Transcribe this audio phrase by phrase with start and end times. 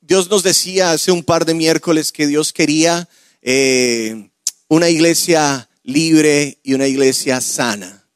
[0.00, 3.08] Dios nos decía hace un par de miércoles que Dios quería
[3.42, 4.30] eh,
[4.68, 8.06] una iglesia libre y una iglesia sana.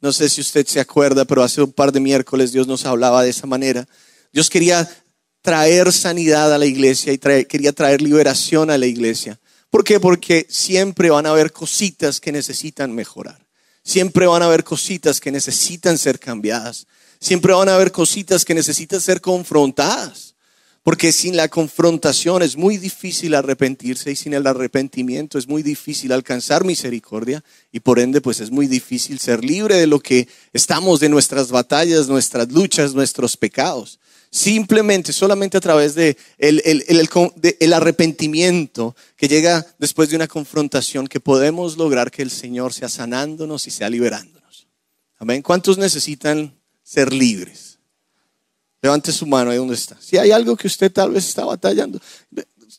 [0.00, 3.22] No sé si usted se acuerda, pero hace un par de miércoles Dios nos hablaba
[3.22, 3.86] de esa manera.
[4.32, 4.88] Dios quería
[5.42, 9.38] traer sanidad a la iglesia y quería traer liberación a la iglesia.
[9.70, 10.00] ¿Por qué?
[10.00, 13.46] Porque siempre van a haber cositas que necesitan mejorar.
[13.82, 16.86] Siempre van a haber cositas que necesitan ser cambiadas.
[17.20, 20.34] Siempre van a haber cositas que necesitan ser confrontadas.
[20.82, 26.10] Porque sin la confrontación es muy difícil arrepentirse y sin el arrepentimiento es muy difícil
[26.10, 30.98] alcanzar misericordia y por ende pues es muy difícil ser libre de lo que estamos,
[30.98, 33.99] de nuestras batallas, nuestras luchas, nuestros pecados.
[34.32, 41.76] Simplemente, solamente a través de el, arrepentimiento que llega después de una confrontación que podemos
[41.76, 44.68] lograr que el Señor sea sanándonos y sea liberándonos.
[45.18, 45.42] Amén.
[45.42, 47.78] ¿Cuántos necesitan ser libres?
[48.80, 49.96] Levante su mano ahí donde está.
[50.00, 52.00] Si hay algo que usted tal vez está batallando,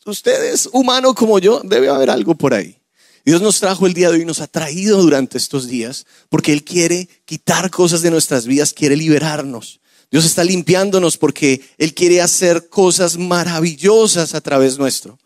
[0.06, 2.78] usted es humano como yo, debe haber algo por ahí.
[3.26, 6.64] Dios nos trajo el día de hoy, nos ha traído durante estos días, porque Él
[6.64, 9.81] quiere quitar cosas de nuestras vidas, quiere liberarnos.
[10.12, 15.18] Dios está limpiándonos porque Él quiere hacer cosas maravillosas a través nuestro.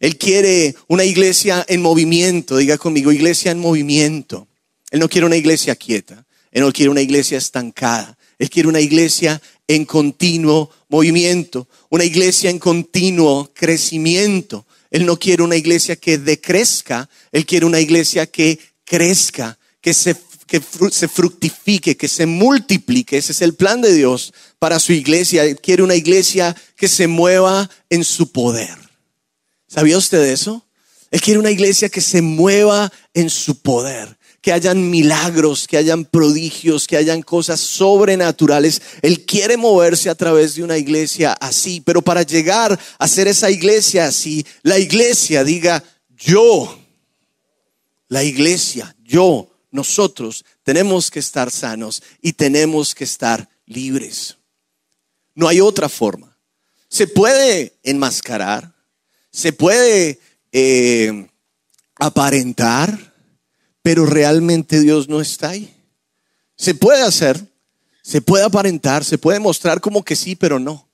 [0.00, 4.46] Él quiere una iglesia en movimiento, diga conmigo, iglesia en movimiento.
[4.90, 8.82] Él no quiere una iglesia quieta, Él no quiere una iglesia estancada, Él quiere una
[8.82, 14.66] iglesia en continuo movimiento, una iglesia en continuo crecimiento.
[14.90, 20.14] Él no quiere una iglesia que decrezca, Él quiere una iglesia que crezca, que se
[20.46, 23.16] que se fructifique, que se multiplique.
[23.16, 25.54] Ese es el plan de Dios para su iglesia.
[25.56, 28.76] quiere una iglesia que se mueva en su poder.
[29.66, 30.64] ¿Sabía usted eso?
[31.10, 36.04] Él quiere una iglesia que se mueva en su poder, que hayan milagros, que hayan
[36.04, 38.82] prodigios, que hayan cosas sobrenaturales.
[39.00, 43.50] Él quiere moverse a través de una iglesia así, pero para llegar a ser esa
[43.50, 45.84] iglesia así, la iglesia diga
[46.16, 46.78] yo,
[48.08, 54.36] la iglesia, yo nosotros tenemos que estar sanos y tenemos que estar libres.
[55.34, 56.38] No hay otra forma.
[56.88, 58.72] Se puede enmascarar,
[59.32, 60.20] se puede
[60.52, 61.26] eh,
[61.96, 63.14] aparentar,
[63.82, 65.74] pero realmente Dios no está ahí.
[66.56, 67.44] Se puede hacer,
[68.00, 70.88] se puede aparentar, se puede mostrar como que sí, pero no.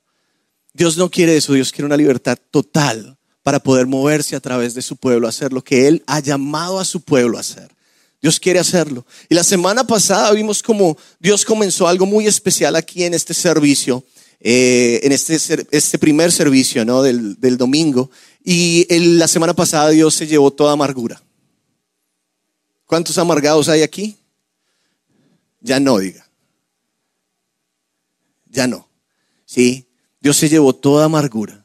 [0.72, 4.80] Dios no quiere eso, Dios quiere una libertad total para poder moverse a través de
[4.80, 7.70] su pueblo, hacer lo que Él ha llamado a su pueblo a hacer.
[8.20, 9.06] Dios quiere hacerlo.
[9.28, 14.04] Y la semana pasada vimos como Dios comenzó algo muy especial aquí en este servicio,
[14.40, 17.02] eh, en este, este primer servicio ¿no?
[17.02, 18.10] del, domingo.
[18.44, 18.86] Y
[19.16, 21.22] la semana pasada Dios se llevó toda amargura.
[22.84, 24.16] ¿Cuántos amargados hay aquí?
[25.60, 26.28] Ya no, diga.
[28.50, 28.88] Ya no.
[29.46, 29.86] Sí,
[30.20, 31.64] Dios se llevó toda amargura.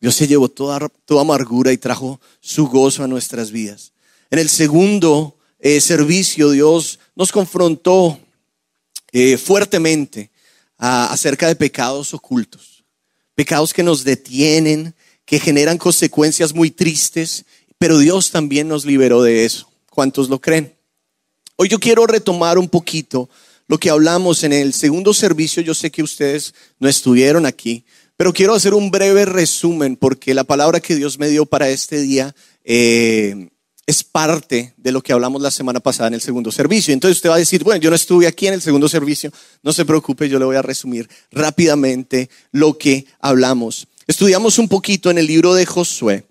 [0.00, 3.92] Dios se llevó toda, toda amargura y trajo su gozo a nuestras vidas.
[4.30, 8.18] En el segundo eh, servicio, Dios nos confrontó
[9.12, 10.30] eh, fuertemente
[10.76, 12.84] acerca de pecados ocultos,
[13.36, 14.92] pecados que nos detienen,
[15.24, 17.44] que generan consecuencias muy tristes,
[17.78, 19.70] pero Dios también nos liberó de eso.
[19.88, 20.74] ¿Cuántos lo creen?
[21.54, 23.30] Hoy yo quiero retomar un poquito
[23.68, 25.62] lo que hablamos en el segundo servicio.
[25.62, 27.84] Yo sé que ustedes no estuvieron aquí,
[28.16, 32.00] pero quiero hacer un breve resumen porque la palabra que Dios me dio para este
[32.00, 33.51] día eh,
[33.86, 36.94] es parte de lo que hablamos la semana pasada en el segundo servicio.
[36.94, 39.32] Entonces usted va a decir, bueno, yo no estuve aquí en el segundo servicio,
[39.62, 43.88] no se preocupe, yo le voy a resumir rápidamente lo que hablamos.
[44.06, 46.26] Estudiamos un poquito en el libro de Josué.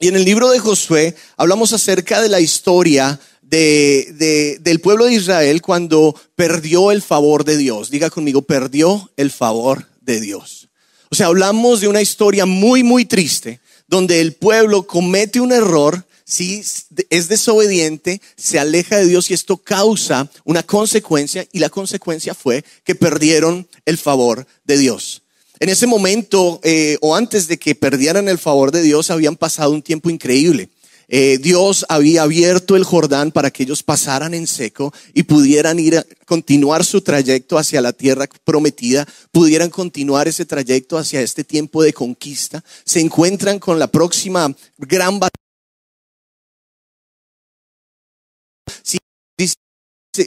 [0.00, 5.14] Y en el libro de Josué hablamos acerca de la historia de, del pueblo de
[5.14, 7.90] Israel cuando perdió el favor de Dios.
[7.90, 10.68] Diga conmigo, perdió el favor de Dios.
[11.10, 16.06] O sea, hablamos de una historia muy, muy triste, donde el pueblo comete un error
[16.28, 16.62] si
[17.08, 22.66] es desobediente, se aleja de Dios y esto causa una consecuencia y la consecuencia fue
[22.84, 25.22] que perdieron el favor de Dios.
[25.58, 29.72] En ese momento, eh, o antes de que perdieran el favor de Dios, habían pasado
[29.72, 30.68] un tiempo increíble.
[31.08, 35.96] Eh, Dios había abierto el Jordán para que ellos pasaran en seco y pudieran ir
[35.96, 41.82] a continuar su trayecto hacia la tierra prometida, pudieran continuar ese trayecto hacia este tiempo
[41.82, 42.62] de conquista.
[42.84, 45.47] Se encuentran con la próxima gran batalla.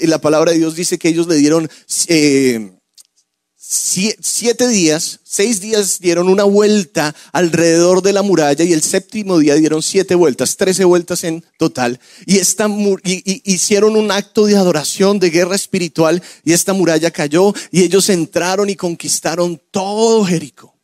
[0.04, 1.70] La palabra de Dios dice que ellos le dieron
[2.08, 2.72] eh,
[3.74, 9.56] siete días, seis días dieron una vuelta alrededor de la muralla y el séptimo día
[9.56, 12.00] dieron siete vueltas, trece vueltas en total.
[12.26, 12.68] Y, esta,
[13.04, 18.70] hicieron un acto de adoración, de guerra espiritual y esta muralla cayó y ellos entraron
[18.70, 20.76] y conquistaron todo Jericó.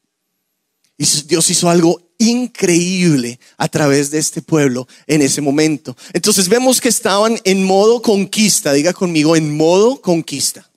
[0.98, 5.96] Y Dios hizo algo increíble a través de este pueblo en ese momento.
[6.14, 10.70] Entonces vemos que estaban en modo conquista, diga conmigo, en modo conquista.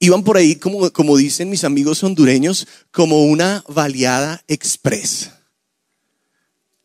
[0.00, 5.32] Iban por ahí, como, como dicen mis amigos hondureños, como una baleada express.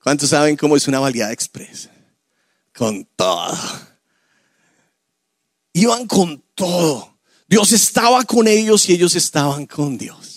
[0.02, 1.90] ¿Cuántos saben cómo es una baleada express?
[2.76, 3.56] Con todo.
[5.74, 7.18] Iban con todo.
[7.48, 10.33] Dios estaba con ellos y ellos estaban con Dios.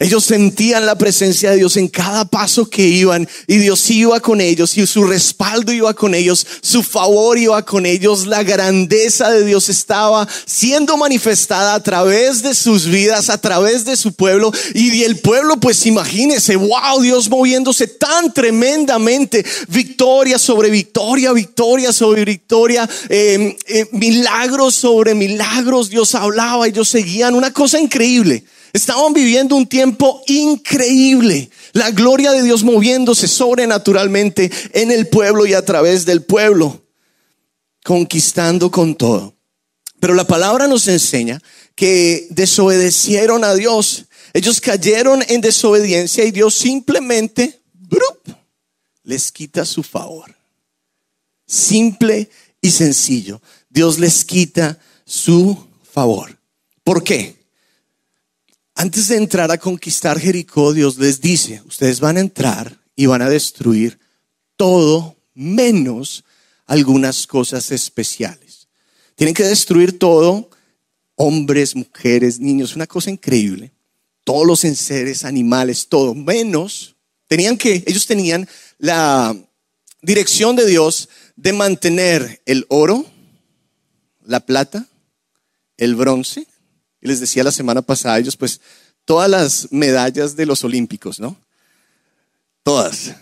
[0.00, 4.40] Ellos sentían la presencia de Dios en cada paso que iban y Dios iba con
[4.40, 9.44] ellos y su respaldo iba con ellos, su favor iba con ellos, la grandeza de
[9.44, 15.02] Dios estaba siendo manifestada a través de sus vidas, a través de su pueblo y
[15.02, 22.88] el pueblo pues imagínese, wow, Dios moviéndose tan tremendamente, victoria sobre victoria, victoria sobre victoria,
[23.08, 28.44] em, eh, milagros sobre milagros, Dios hablaba, ellos seguían, una cosa increíble.
[28.72, 31.50] Estaban viviendo un tiempo increíble.
[31.72, 36.82] La gloria de Dios moviéndose sobrenaturalmente en el pueblo y a través del pueblo,
[37.84, 39.34] conquistando con todo.
[40.00, 41.42] Pero la palabra nos enseña
[41.74, 44.06] que desobedecieron a Dios.
[44.32, 47.58] Ellos cayeron en desobediencia y Dios simplemente
[49.08, 50.36] les quita su favor.
[51.46, 52.28] Simple
[52.60, 53.40] y sencillo.
[53.70, 56.38] Dios les quita su favor.
[56.84, 57.37] ¿Por qué?
[58.80, 63.22] Antes de entrar a conquistar Jericó, Dios les dice, ustedes van a entrar y van
[63.22, 63.98] a destruir
[64.56, 66.22] todo menos
[66.64, 68.68] algunas cosas especiales.
[69.16, 70.48] Tienen que destruir todo,
[71.16, 73.72] hombres, mujeres, niños, una cosa increíble.
[74.22, 76.94] Todos los enseres, animales, todo, menos,
[77.26, 78.48] tenían que, ellos tenían
[78.78, 79.36] la
[80.02, 83.04] dirección de Dios de mantener el oro,
[84.24, 84.86] la plata,
[85.76, 86.46] el bronce,
[87.00, 88.60] y les decía la semana pasada, ellos pues
[89.04, 91.36] todas las medallas de los olímpicos, ¿no?
[92.62, 93.14] Todas.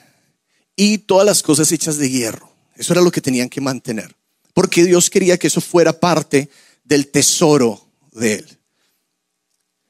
[0.75, 2.52] Y todas las cosas hechas de hierro.
[2.75, 4.14] Eso era lo que tenían que mantener.
[4.52, 6.50] Porque Dios quería que eso fuera parte
[6.82, 8.58] del tesoro de él.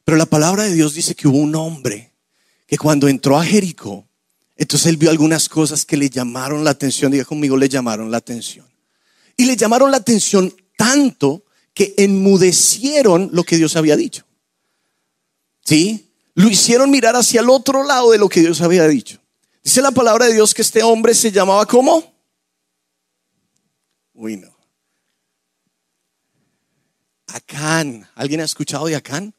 [0.05, 2.13] Pero la palabra de Dios dice que hubo un hombre
[2.67, 4.07] que cuando entró a Jericó,
[4.55, 7.11] entonces él vio algunas cosas que le llamaron la atención.
[7.11, 8.67] Diga conmigo, le llamaron la atención.
[9.37, 11.46] Y le llamaron la atención tanto
[11.77, 14.25] que enmudecieron lo que Dios había dicho.
[15.63, 16.11] ¿Sí?
[16.33, 19.21] Lo hicieron mirar hacia el otro lado de lo que Dios había dicho.
[19.63, 22.15] Dice la palabra de Dios que este hombre se llamaba ¿cómo?
[24.15, 24.57] Uy, no.
[27.27, 28.09] Acán.
[28.15, 29.35] ¿Alguien ha escuchado de Acán?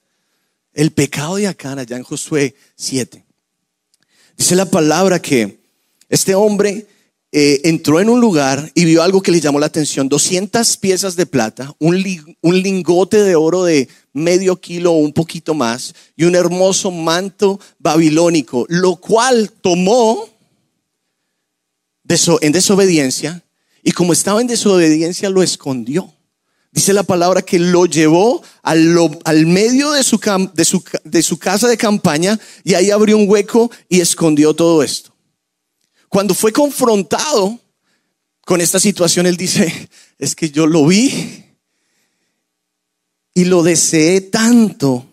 [0.73, 3.25] El pecado de Acán allá en Josué 7.
[4.37, 5.59] Dice la palabra que
[6.07, 6.85] este hombre
[7.33, 11.17] eh, entró en un lugar y vio algo que le llamó la atención, 200 piezas
[11.17, 12.01] de plata, un,
[12.41, 18.65] lingote de oro de medio kilo o un poquito más y un hermoso manto babilónico,
[18.69, 20.29] lo cual tomó
[22.41, 23.43] en desobediencia
[23.83, 26.13] y como estaba en desobediencia lo escondió.
[26.71, 30.17] Dice la palabra que lo llevó al, medio de su,
[30.53, 34.81] de, su, de su casa de campaña y ahí abrió un hueco y escondió todo
[34.81, 35.06] esto.
[36.09, 37.59] Cuando fue confrontado
[38.45, 41.45] con esta situación, él dice, es que yo lo vi
[43.33, 45.06] y lo deseé tanto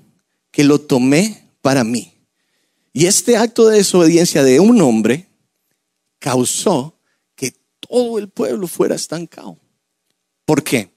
[0.51, 2.15] que lo tomé para mí.
[2.93, 5.29] Y este acto de desobediencia de un hombre
[6.21, 6.97] causó
[7.35, 9.59] que todo el pueblo fuera estancado.
[10.45, 10.91] ¿Por qué?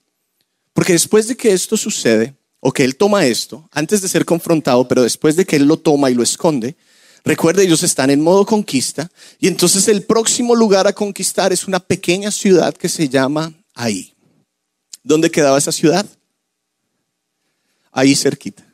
[0.74, 4.88] Porque después de que esto sucede, o que él toma esto, antes de ser confrontado,
[4.88, 6.76] pero después de que él lo toma y lo esconde,
[7.24, 11.80] Recuerde, ellos están en modo conquista y entonces el próximo lugar a conquistar es una
[11.80, 14.14] pequeña ciudad que se llama Ahí.
[15.04, 16.06] ¿Dónde quedaba esa ciudad?
[17.92, 18.66] Ahí cerquita.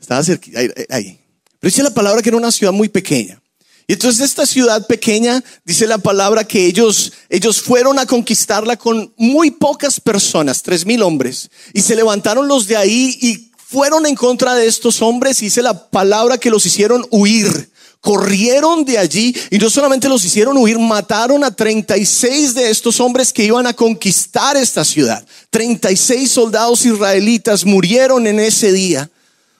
[0.00, 1.18] Estaba cerquita, ahí.
[1.58, 3.40] Pero dice la palabra que era una ciudad muy pequeña.
[3.88, 9.12] Y entonces esta ciudad pequeña, dice la palabra que ellos, ellos fueron a conquistarla con
[9.16, 11.48] muy pocas personas, tres mil hombres.
[11.72, 15.90] Y se levantaron los de ahí y fueron en contra de estos hombres, dice la
[15.90, 17.72] palabra que los hicieron huir.
[18.00, 23.32] Corrieron de allí y no solamente los hicieron huir, mataron a 36 de estos hombres
[23.32, 25.26] que iban a conquistar esta ciudad.
[25.50, 29.10] 36 soldados israelitas murieron en ese día.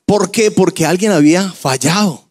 [0.05, 0.53] ¿Por qué?
[0.53, 2.31] Porque alguien había fallado.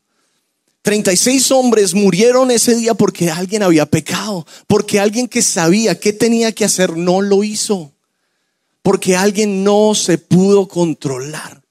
[0.84, 6.54] 36 hombres murieron ese día porque alguien había pecado, porque alguien que sabía qué tenía
[6.54, 7.92] que hacer no lo hizo,
[8.82, 11.65] porque alguien no se pudo controlar.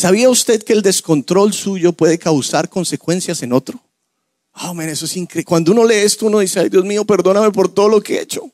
[0.00, 3.78] ¿Sabía usted que el descontrol suyo puede causar consecuencias en otro?
[4.54, 5.44] Oh, eso es increíble.
[5.44, 8.22] Cuando uno lee esto, uno dice, ay Dios mío, perdóname por todo lo que he
[8.22, 8.50] hecho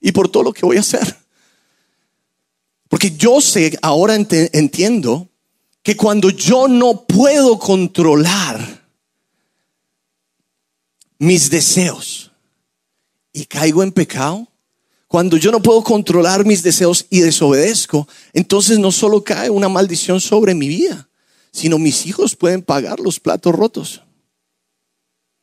[0.00, 1.16] y por todo lo que voy a hacer.
[2.88, 5.28] Porque yo sé, ahora entiendo,
[5.84, 8.84] que cuando yo no puedo controlar
[11.16, 12.32] mis deseos
[13.32, 14.48] y caigo en pecado,
[15.08, 20.20] cuando yo no puedo controlar mis deseos y desobedezco, entonces no solo cae una maldición
[20.20, 21.08] sobre mi vida,
[21.50, 24.02] sino mis hijos pueden pagar los platos rotos.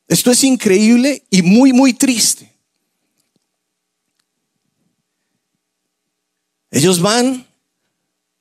[0.08, 2.56] Esto es increíble y muy, muy triste.
[6.70, 7.48] Ellos van,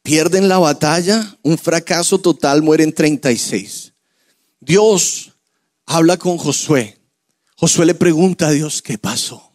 [0.02, 3.94] pierden la batalla, un fracaso total, mueren 36.
[4.60, 5.32] Dios
[5.86, 6.98] habla con Josué.
[7.56, 9.53] Josué le pregunta a Dios, ¿qué pasó?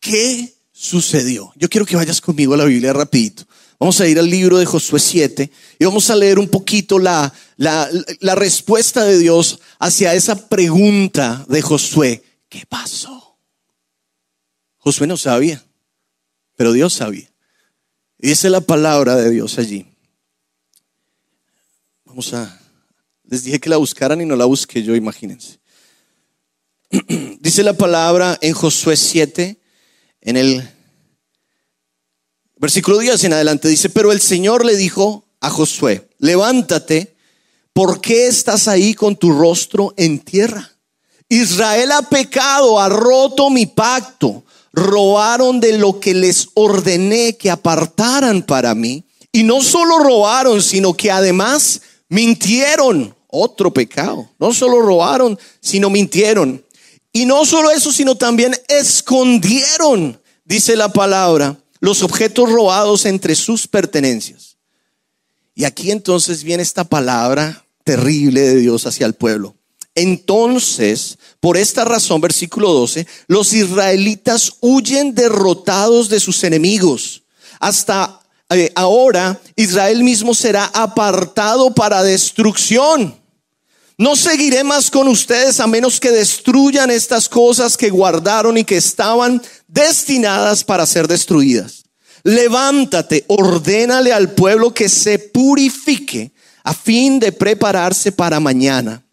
[0.00, 1.52] ¿Qué sucedió?
[1.56, 3.44] Yo quiero que vayas conmigo a la Biblia rapidito.
[3.78, 7.32] Vamos a ir al libro de Josué 7 y vamos a leer un poquito la,
[7.56, 12.22] la, respuesta de Dios hacia esa pregunta de Josué.
[12.48, 13.38] ¿Qué pasó?
[14.76, 15.64] Josué no sabía,
[16.56, 17.30] pero Dios sabía.
[18.18, 19.86] Y dice la palabra de Dios allí.
[22.04, 22.60] Vamos a...
[23.24, 25.58] Les dije que la buscaran y no la busqué yo, imagínense.
[27.40, 29.59] dice la palabra en Josué 7,
[30.22, 30.68] en el
[32.56, 37.16] versículo 10 en adelante dice, pero el Señor le dijo a Josué, levántate,
[37.72, 40.70] ¿por qué estás ahí con tu rostro en tierra?
[41.28, 48.42] Israel ha pecado, ha roto mi pacto, robaron de lo que les ordené que apartaran
[48.42, 49.04] para mí.
[49.32, 53.14] Y no solo robaron, sino que además mintieron.
[53.28, 54.28] Otro pecado.
[54.40, 56.64] No solo robaron, sino mintieron.
[57.12, 63.66] Y no solo eso, sino también escondieron, dice la palabra, los objetos robados entre sus
[63.66, 64.56] pertenencias.
[65.54, 69.56] Y aquí entonces viene esta palabra terrible de Dios hacia el pueblo.
[69.94, 77.22] Entonces, por esta razón, versículo 12, los israelitas huyen derrotados de sus enemigos.
[77.58, 83.19] Hasta eh, ahora, Israel mismo será apartado para destrucción.
[84.00, 88.78] No seguiré más con ustedes a menos que destruyan estas cosas que guardaron y que
[88.78, 91.82] estaban destinadas para ser destruidas.
[92.22, 96.32] Levántate, ordénale al pueblo que se purifique
[96.64, 99.04] a fin de prepararse para mañana.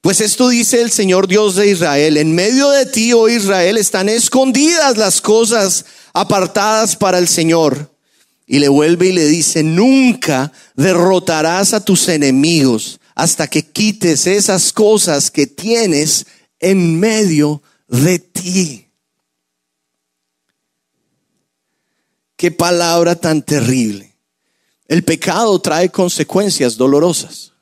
[0.00, 4.08] Pues esto dice el Señor Dios de Israel, en medio de ti, oh Israel, están
[4.08, 7.90] escondidas las cosas apartadas para el Señor.
[8.46, 14.72] Y le vuelve y le dice, nunca derrotarás a tus enemigos hasta que quites esas
[14.72, 16.26] cosas que tienes
[16.58, 18.86] en medio de ti.
[22.36, 24.16] Qué palabra tan terrible.
[24.88, 27.52] El pecado trae consecuencias dolorosas.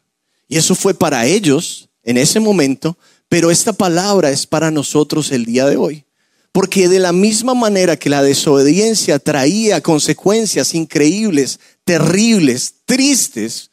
[0.46, 2.96] Y eso fue para ellos en ese momento,
[3.28, 6.04] pero esta palabra es para nosotros el día de hoy.
[6.52, 13.70] Porque de la misma manera que la desobediencia traía consecuencias increíbles, terribles, tristes,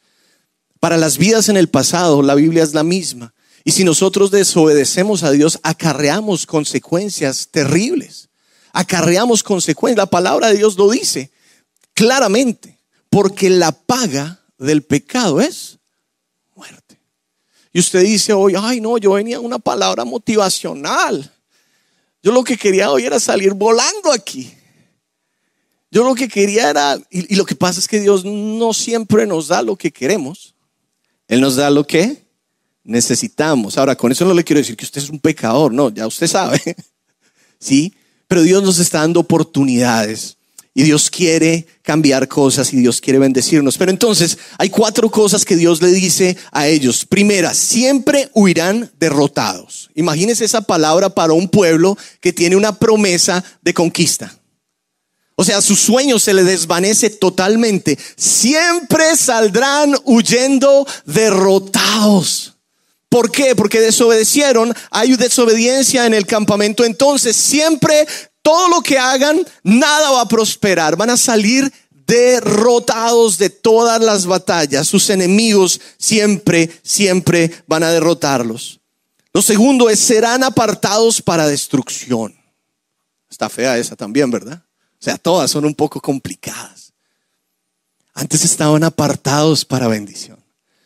[0.86, 3.34] para las vidas en el pasado, la Biblia es la misma.
[3.64, 8.30] Y si nosotros desobedecemos a Dios, acarreamos consecuencias terribles.
[8.72, 9.98] Acarreamos consecuencias.
[9.98, 11.32] La palabra de Dios lo dice
[11.96, 12.78] claramente.
[13.10, 15.80] Porque la paga del pecado es
[16.54, 17.00] muerte.
[17.74, 21.34] Y usted dice hoy, ay no, yo venía una palabra motivacional.
[22.22, 24.54] Yo lo que quería hoy era salir volando aquí.
[25.90, 29.26] Yo lo que quería era, y, y lo que pasa es que Dios no siempre
[29.26, 30.55] nos da lo que queremos
[31.28, 32.26] él nos da lo que
[32.84, 33.78] necesitamos.
[33.78, 36.28] Ahora, con eso no le quiero decir que usted es un pecador, no, ya usted
[36.28, 36.62] sabe.
[37.60, 37.94] ¿Sí?
[38.28, 40.38] Pero Dios nos está dando oportunidades.
[40.78, 43.78] Y Dios quiere cambiar cosas y Dios quiere bendecirnos.
[43.78, 47.06] Pero entonces hay cuatro cosas que Dios le dice a ellos.
[47.06, 49.90] Primera, siempre huirán derrotados.
[49.96, 54.38] Imagínense esa palabra para un pueblo que tiene una promesa de conquista.
[55.36, 57.98] O sea, su sueño se le desvanece totalmente.
[58.16, 62.54] Siempre saldrán huyendo derrotados.
[63.10, 63.56] ¿Por qué?
[63.56, 64.74] Porque desobedecieron.
[64.92, 66.86] Hay desobediencia en el campamento.
[66.86, 68.08] Entonces, siempre
[68.42, 70.96] todo lo que hagan, nada va a prosperar.
[70.96, 71.72] Van a salir
[72.08, 74.88] derrotados de todas las batallas.
[74.88, 78.80] Sus enemigos siempre, siempre van a derrotarlos.
[79.34, 82.36] Lo segundo es, serán apartados para destrucción.
[83.30, 84.65] Está fea esa también, ¿verdad?
[85.06, 86.92] Sea, todas son un poco complicadas.
[88.16, 90.44] Antes estaban apartados para bendición.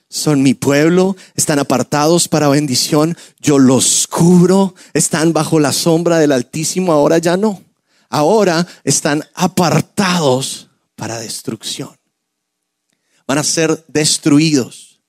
[0.10, 3.16] Son mi pueblo, están apartados para bendición.
[3.40, 7.64] Yo los cubro, están bajo la sombra del Altísimo, ahora ya no.
[8.10, 11.98] Ahora están apartados para destrucción.
[13.26, 15.00] Van a ser destruidos.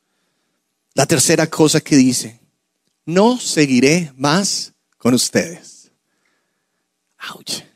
[0.95, 2.39] La tercera cosa que dice,
[3.07, 5.91] no seguiré más con ustedes.
[7.19, 7.70] Y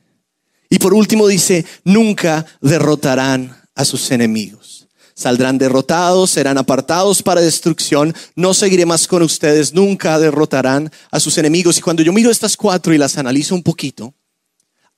[0.85, 4.87] por último dice, nunca derrotarán a sus enemigos.
[5.15, 8.15] Saldrán derrotados, serán apartados para destrucción.
[8.37, 11.79] No seguiré más con ustedes, nunca derrotarán a sus enemigos.
[11.79, 14.13] Y cuando yo miro estas cuatro y las analizo un poquito,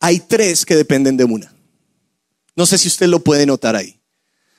[0.00, 1.54] hay tres que dependen de una.
[2.56, 4.00] No sé si usted lo puede notar ahí.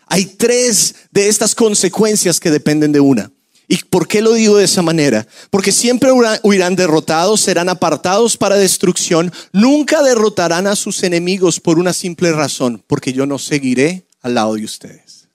[0.05, 3.33] Hay tres de estas consecuencias que dependen de una.
[3.67, 5.27] ¿Y por qué lo digo de esa manera?
[5.49, 6.11] Porque siempre
[6.43, 12.83] huirán derrotados, serán apartados para destrucción, nunca derrotarán a sus enemigos por una simple razón,
[12.87, 15.27] porque yo no seguiré al lado de ustedes.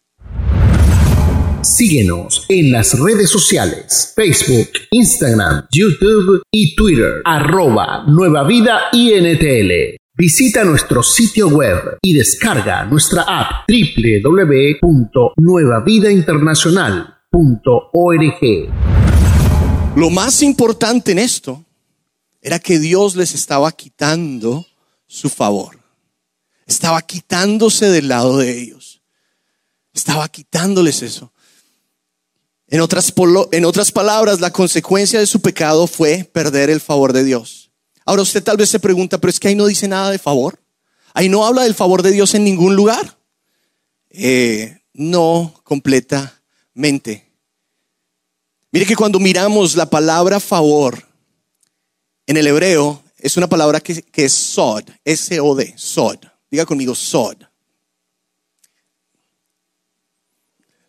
[1.62, 9.97] Síguenos en las redes sociales, Facebook, Instagram, YouTube y Twitter, arroba Nueva Vida INTL.
[10.17, 13.67] Visita nuestro sitio web y descarga nuestra app
[19.97, 21.65] lo más importante en esto
[22.41, 24.67] era que Dios les estaba quitando
[25.07, 25.79] su favor.
[26.67, 29.03] Estaba quitándose del lado de ellos.
[29.95, 31.33] Estaba quitándoles eso.
[32.69, 33.12] En otras,
[33.53, 37.71] en otras palabras, la consecuencia de su pecado fue perder el favor de Dios.
[38.05, 40.59] Ahora usted tal vez se pregunta, pero es que ahí no dice nada de favor.
[41.15, 43.19] Ahí no habla del favor de Dios en ningún lugar.
[44.11, 46.42] Eh, no completa
[46.75, 47.31] mente.
[48.71, 51.06] Mire que cuando miramos la palabra favor
[52.26, 56.19] en el hebreo, es una palabra que, es sod, S-O-D, sod.
[56.50, 57.37] Diga conmigo sod.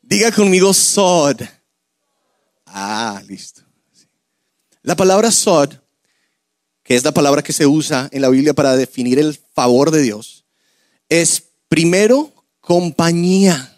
[0.02, 1.42] Diga conmigo sod.
[2.66, 3.62] Ah, listo.
[4.82, 5.76] La palabra sod,
[6.84, 10.02] que es la palabra que se usa en la Biblia para definir el favor de
[10.02, 10.46] Dios,
[11.10, 13.73] es primero compañía.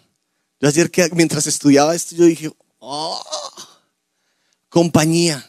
[0.60, 3.22] Yo ayer que mientras estudiaba esto, yo dije, oh,
[4.68, 5.44] compañía.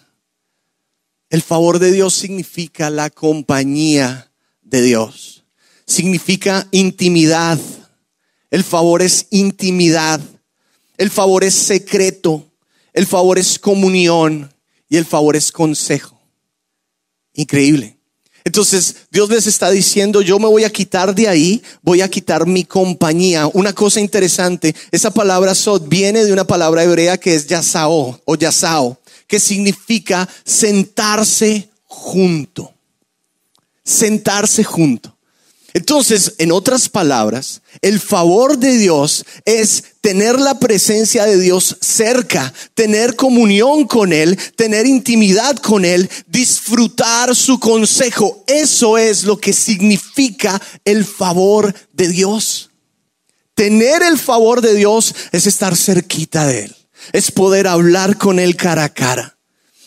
[1.30, 5.46] El favor de Dios significa la compañía de Dios.
[5.86, 7.60] Significa intimidad.
[8.50, 10.22] El favor es intimidad.
[10.98, 12.50] El favor es secreto.
[12.94, 14.54] El favor es comunión.
[14.90, 16.22] Y el favor es consejo.
[17.34, 17.97] Increíble.
[18.48, 22.48] Entonces Dios les está diciendo, yo me voy a quitar de ahí, voy a quitar
[22.48, 23.46] mi compañía.
[23.48, 28.36] Una cosa interesante, esa palabra sod viene de una palabra hebrea que es yasao o
[28.38, 32.74] yasao, que significa sentarse junto.
[33.84, 35.14] Sentarse junto.
[35.74, 42.54] Entonces, en otras palabras, el favor de Dios es tener la presencia de Dios cerca,
[42.74, 48.42] tener comunión con Él, tener intimidad con Él, disfrutar su consejo.
[48.48, 52.70] Eso es lo que significa el favor de Dios.
[53.54, 56.76] Tener el favor de Dios es estar cerquita de Él,
[57.12, 59.34] es poder hablar con Él cara a cara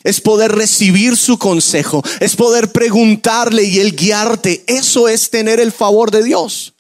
[0.02, 4.64] es poder recibir su consejo, es poder preguntarle y él guiarte.
[4.66, 6.72] Eso es tener el favor de Dios.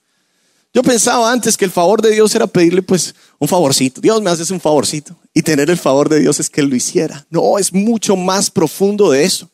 [0.72, 4.00] Yo pensaba antes que el favor de Dios era pedirle pues un favorcito.
[4.00, 5.16] Dios me haces un favorcito.
[5.34, 7.26] Y tener el favor de Dios es que Él lo hiciera.
[7.28, 9.50] No, es mucho más profundo de eso.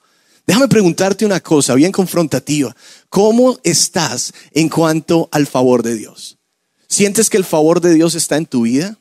[0.46, 2.76] Déjame preguntarte una cosa bien confrontativa.
[3.08, 6.36] ¿Cómo estás en cuanto al favor de Dios?
[6.86, 8.98] ¿Sientes que el favor de Dios está en tu vida?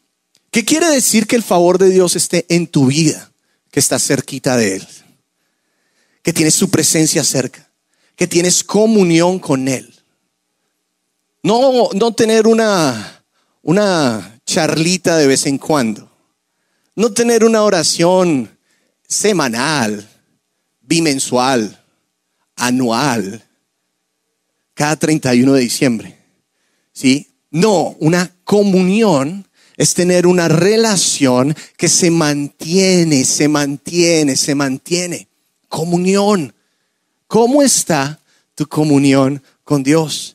[0.52, 3.32] ¿Qué quiere decir que el favor de Dios esté en tu vida?
[3.76, 4.88] que estás cerquita de Él,
[6.21, 7.69] que tienes su presencia cerca,
[8.15, 9.93] que tienes comunión con Él.
[11.43, 13.21] No, no tener una,
[13.62, 16.12] una charlita de vez en cuando,
[16.95, 18.49] no tener una oración
[19.08, 20.08] semanal,
[20.81, 21.84] bimensual,
[22.55, 23.43] anual,
[24.73, 26.19] cada 31 de diciembre.
[26.93, 27.27] ¿Sí?
[27.51, 35.27] No, una comunión es tener una relación que se mantiene, se mantiene, se mantiene.
[35.67, 36.53] Comunión.
[37.27, 38.19] ¿Cómo está
[38.55, 40.35] tu comunión con Dios?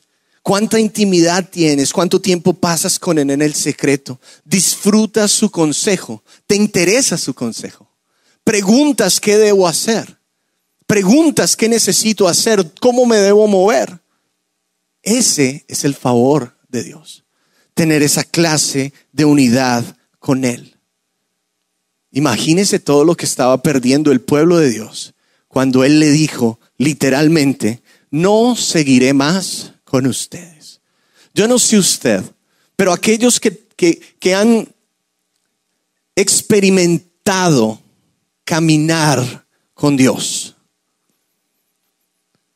[0.51, 1.93] ¿Cuánta intimidad tienes?
[1.93, 4.19] ¿Cuánto tiempo pasas con Él en el secreto?
[4.43, 6.25] ¿Disfrutas su consejo?
[6.45, 7.89] ¿Te interesa su consejo?
[8.43, 10.19] ¿Preguntas qué debo hacer?
[10.85, 12.69] ¿Preguntas qué necesito hacer?
[12.81, 14.01] ¿Cómo me debo mover?
[15.01, 17.23] Ese es el favor de Dios
[17.73, 19.85] tener esa clase de unidad
[20.19, 20.75] con Él.
[22.11, 25.13] Imagínese todo lo que estaba perdiendo el pueblo de Dios
[25.47, 30.79] cuando Él le dijo literalmente, no seguiré más con ustedes.
[31.33, 32.23] Yo no sé usted,
[32.77, 34.73] pero aquellos que, que han
[36.15, 37.81] experimentado
[38.45, 40.55] caminar con Dios,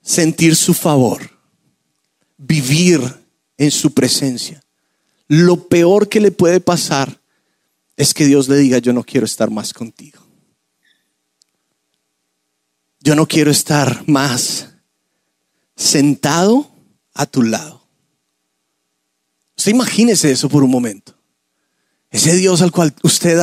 [0.01, 1.29] sentir su favor,
[2.37, 3.01] vivir
[3.57, 4.63] en su presencia.
[5.27, 7.19] Lo peor que le puede pasar
[7.97, 10.25] es que Dios le diga, yo no quiero estar más contigo.
[13.01, 14.69] Yo no quiero estar más
[15.75, 16.74] sentado
[17.15, 17.87] a tu lado.
[19.57, 21.15] Usted imagínese eso por un momento.
[22.11, 23.37] Ese Dios al cual usted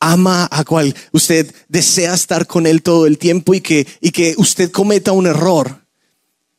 [0.00, 4.34] ama, a cual usted desea estar con Él todo el tiempo y que, y que
[4.38, 5.86] usted cometa un error.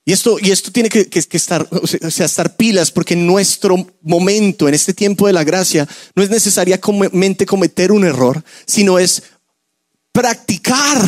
[0.06, 4.69] Y esto, y esto tiene que, estar, o sea, estar pilas, porque en nuestro momento,
[4.69, 9.23] en este tiempo de la gracia, no es necesariamente cometer un error, sino es
[10.13, 11.01] practicar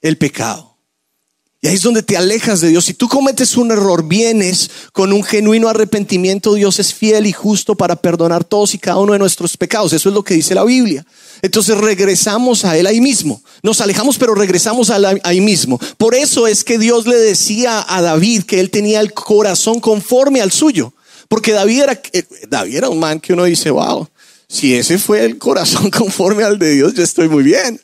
[0.00, 0.71] el pecado.
[1.64, 2.86] Y ahí es donde te alejas de Dios.
[2.86, 7.76] Si tú cometes un error, vienes con un genuino arrepentimiento, Dios es fiel y justo
[7.76, 9.92] para perdonar todos y cada uno de nuestros pecados.
[9.92, 11.06] Eso es lo que dice la Biblia.
[11.40, 13.40] Entonces regresamos a Él ahí mismo.
[13.62, 15.78] Nos alejamos, pero regresamos a ahí mismo.
[15.98, 20.40] Por eso es que Dios le decía a David que él tenía el corazón conforme
[20.40, 20.92] al suyo.
[21.28, 24.08] Porque David era, eh, David era un man que uno dice, wow,
[24.48, 27.80] si ese fue el corazón conforme al de Dios, yo estoy muy bien.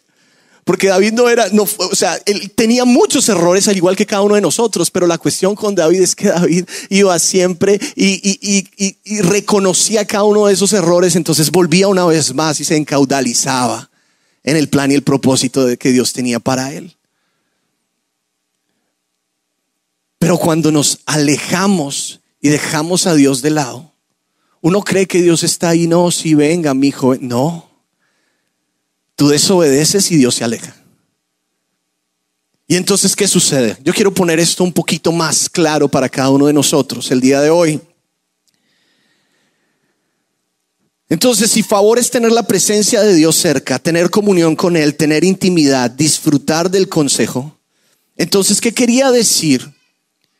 [0.68, 4.20] Porque David no era, no, o sea, él tenía muchos errores al igual que cada
[4.20, 10.04] uno de nosotros, pero la cuestión con David es que David iba siempre y, reconocía
[10.04, 13.88] cada uno de esos errores, entonces volvía una vez más y se encaudalizaba
[14.44, 16.94] en el plan y el propósito de que Dios tenía para él.
[20.18, 23.94] Pero cuando nos alejamos y dejamos a Dios de lado,
[24.60, 27.67] uno cree que Dios está ahí, no, si venga, mi hijo, no.
[29.18, 30.76] Tú desobedeces y Dios se aleja.
[32.68, 33.76] Y entonces, ¿qué sucede?
[33.82, 37.40] Yo quiero poner esto un poquito más claro para cada uno de nosotros el día
[37.40, 37.80] de hoy.
[41.08, 45.24] Entonces, si favor es tener la presencia de Dios cerca, tener comunión con Él, tener
[45.24, 47.58] intimidad, disfrutar del consejo,
[48.16, 49.68] entonces, ¿qué quería decir?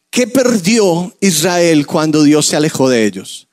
[0.09, 3.49] ¿Qué perdió Israel cuando Dios se alejó de ellos?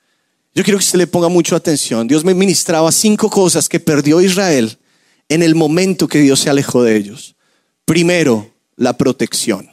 [0.54, 2.06] Yo quiero que usted le ponga mucho atención.
[2.06, 4.78] Dios me ministraba cinco cosas que perdió Israel
[5.28, 7.36] en el momento que Dios se alejó de ellos.
[7.84, 9.70] Primero, la protección.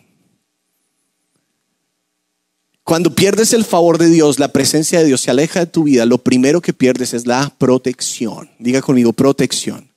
[2.83, 6.05] Cuando pierdes el favor de Dios, la presencia de Dios se aleja de tu vida,
[6.05, 8.51] lo primero que pierdes es la protección.
[8.59, 9.89] Diga conmigo, protección.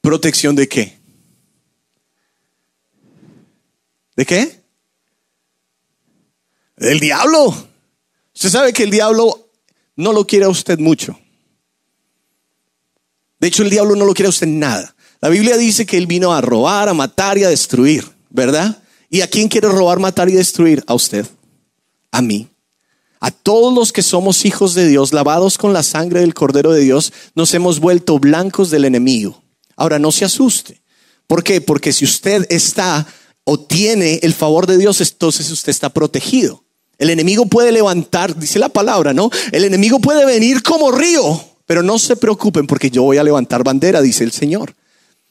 [0.00, 0.98] ¿Protección de qué?
[4.16, 4.60] ¿De qué?
[6.76, 7.54] Del diablo.
[8.34, 9.50] Usted sabe que el diablo
[9.94, 11.18] no lo quiere a usted mucho.
[13.38, 14.94] De hecho, el diablo no lo quiere a usted nada.
[15.20, 18.82] La Biblia dice que él vino a robar, a matar y a destruir, ¿verdad?
[19.10, 20.84] ¿Y a quién quiere robar, matar y destruir?
[20.86, 21.26] A usted,
[22.10, 22.48] a mí.
[23.20, 26.80] A todos los que somos hijos de Dios, lavados con la sangre del Cordero de
[26.80, 29.42] Dios, nos hemos vuelto blancos del enemigo.
[29.74, 30.82] Ahora, no se asuste.
[31.26, 31.60] ¿Por qué?
[31.60, 33.06] Porque si usted está
[33.44, 36.64] o tiene el favor de Dios, entonces usted está protegido.
[36.98, 39.30] El enemigo puede levantar, dice la palabra, ¿no?
[39.52, 43.64] El enemigo puede venir como río pero no se preocupen porque yo voy a levantar
[43.64, 44.74] bandera, dice el Señor.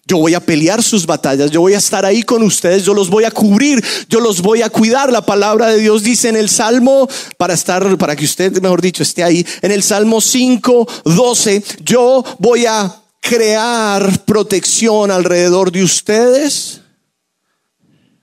[0.07, 3.09] Yo voy a pelear sus batallas, yo voy a estar ahí con ustedes, yo los
[3.09, 5.11] voy a cubrir, yo los voy a cuidar.
[5.11, 9.01] La palabra de Dios dice en el Salmo, para estar, para que usted, mejor dicho,
[9.01, 16.81] esté ahí, en el Salmo 5, 12, yo voy a crear protección alrededor de ustedes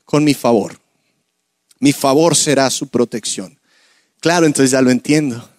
[0.05, 0.79] con mi favor.
[1.81, 3.59] Mi favor será su protección.
[4.21, 5.52] Claro, entonces ya lo entiendo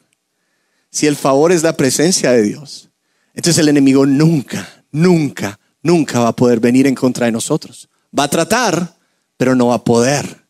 [0.94, 2.92] si el favor es la presencia de Dios,
[3.34, 7.90] entonces el enemigo nunca, nunca, nunca va a poder venir en contra de nosotros.
[8.18, 8.96] Va a tratar,
[9.36, 10.46] pero no va a poder.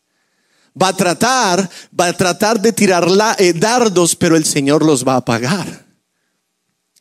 [0.80, 5.14] Va a tratar, va a tratar de tirar eh, dardos, pero el Señor los va
[5.14, 5.86] a apagar.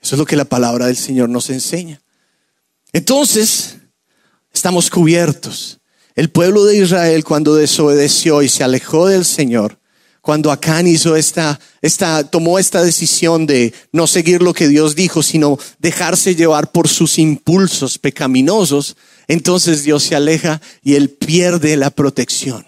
[0.02, 2.02] Eso es lo que la palabra del Señor nos enseña.
[2.94, 3.76] Entonces,
[4.54, 5.82] estamos cubiertos.
[6.16, 9.80] El pueblo de Israel cuando desobedeció y se alejó del Señor,
[10.24, 15.22] cuando Acán hizo esta, esta, tomó esta decisión de no seguir lo que Dios dijo,
[15.22, 18.96] sino dejarse llevar por sus impulsos pecaminosos,
[19.28, 22.66] entonces Dios se aleja y él pierde la protección.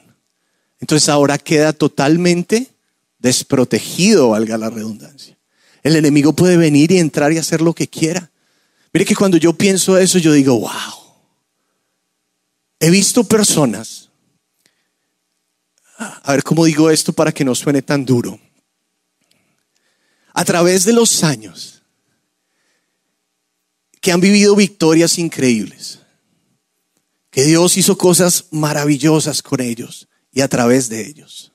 [0.81, 2.71] Entonces ahora queda totalmente
[3.19, 5.37] desprotegido, valga la redundancia.
[5.81, 8.31] El enemigo puede venir y entrar y hacer lo que quiera.
[8.91, 10.71] Mire que cuando yo pienso eso, yo digo, wow.
[12.81, 14.04] He visto personas
[15.97, 18.39] a ver cómo digo esto para que no suene tan duro.
[20.37, 21.81] a través de los años
[24.01, 25.99] que han vivido victorias increíbles,
[27.31, 31.53] que Dios hizo cosas maravillosas con ellos y a través de ellos.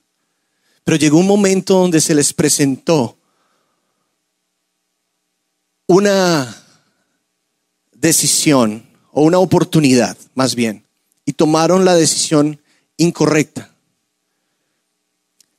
[0.82, 3.18] Pero llegó un momento donde se les presentó
[5.86, 6.56] una
[7.92, 10.86] decisión o una oportunidad, más bien,
[11.24, 12.60] y tomaron la decisión
[12.96, 13.76] incorrecta.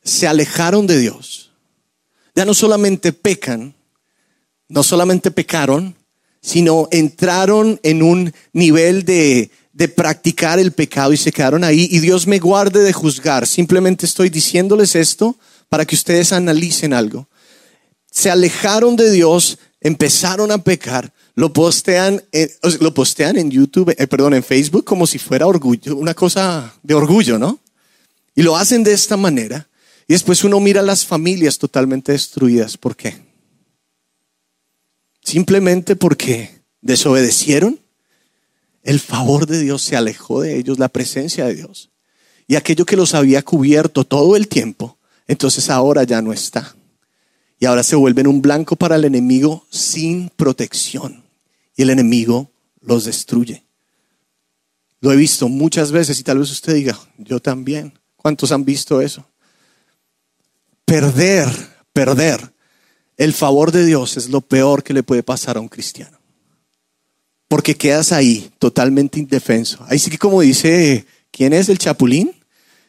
[0.04, 1.52] Se alejaron de Dios.
[2.36, 3.76] Ya no solamente pecan,
[4.68, 5.96] no solamente pecaron,
[6.42, 11.88] sino entraron en un nivel de, de practicar el pecado y se quedaron ahí.
[11.92, 13.46] Y Dios me guarde de juzgar.
[13.48, 15.38] Simplemente estoy diciéndoles esto
[15.70, 17.28] para que ustedes analicen algo.
[18.12, 22.22] Se alejaron de Dios, empezaron a pecar, lo postean,
[22.80, 26.94] lo postean en YouTube, eh, perdón, en Facebook como si fuera orgullo, una cosa de
[26.94, 27.60] orgullo, ¿no?
[28.36, 29.68] Y lo hacen de esta manera.
[30.12, 32.76] Y después uno mira las familias totalmente destruidas.
[32.76, 33.16] ¿Por qué?
[35.24, 37.80] Simplemente porque desobedecieron.
[38.84, 41.92] El favor de Dios se alejó de ellos, la presencia de Dios.
[42.46, 44.98] Y aquello que los había cubierto todo el tiempo,
[45.28, 46.76] entonces ahora ya no está.
[47.58, 51.24] Y ahora se vuelven un blanco para el enemigo sin protección.
[51.78, 53.64] Y el enemigo los destruye.
[55.00, 57.98] Lo he visto muchas veces y tal vez usted diga, yo también.
[58.18, 59.31] ¿Cuántos han visto eso?
[60.92, 61.48] Perder,
[61.94, 62.54] perder
[63.16, 66.20] el favor de Dios es lo peor que le puede pasar a un cristiano.
[67.48, 69.86] Porque quedas ahí totalmente indefenso.
[69.88, 72.34] Ahí sí que como dice, ¿quién es el chapulín?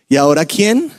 [0.09, 0.91] ¿Y ahora quién?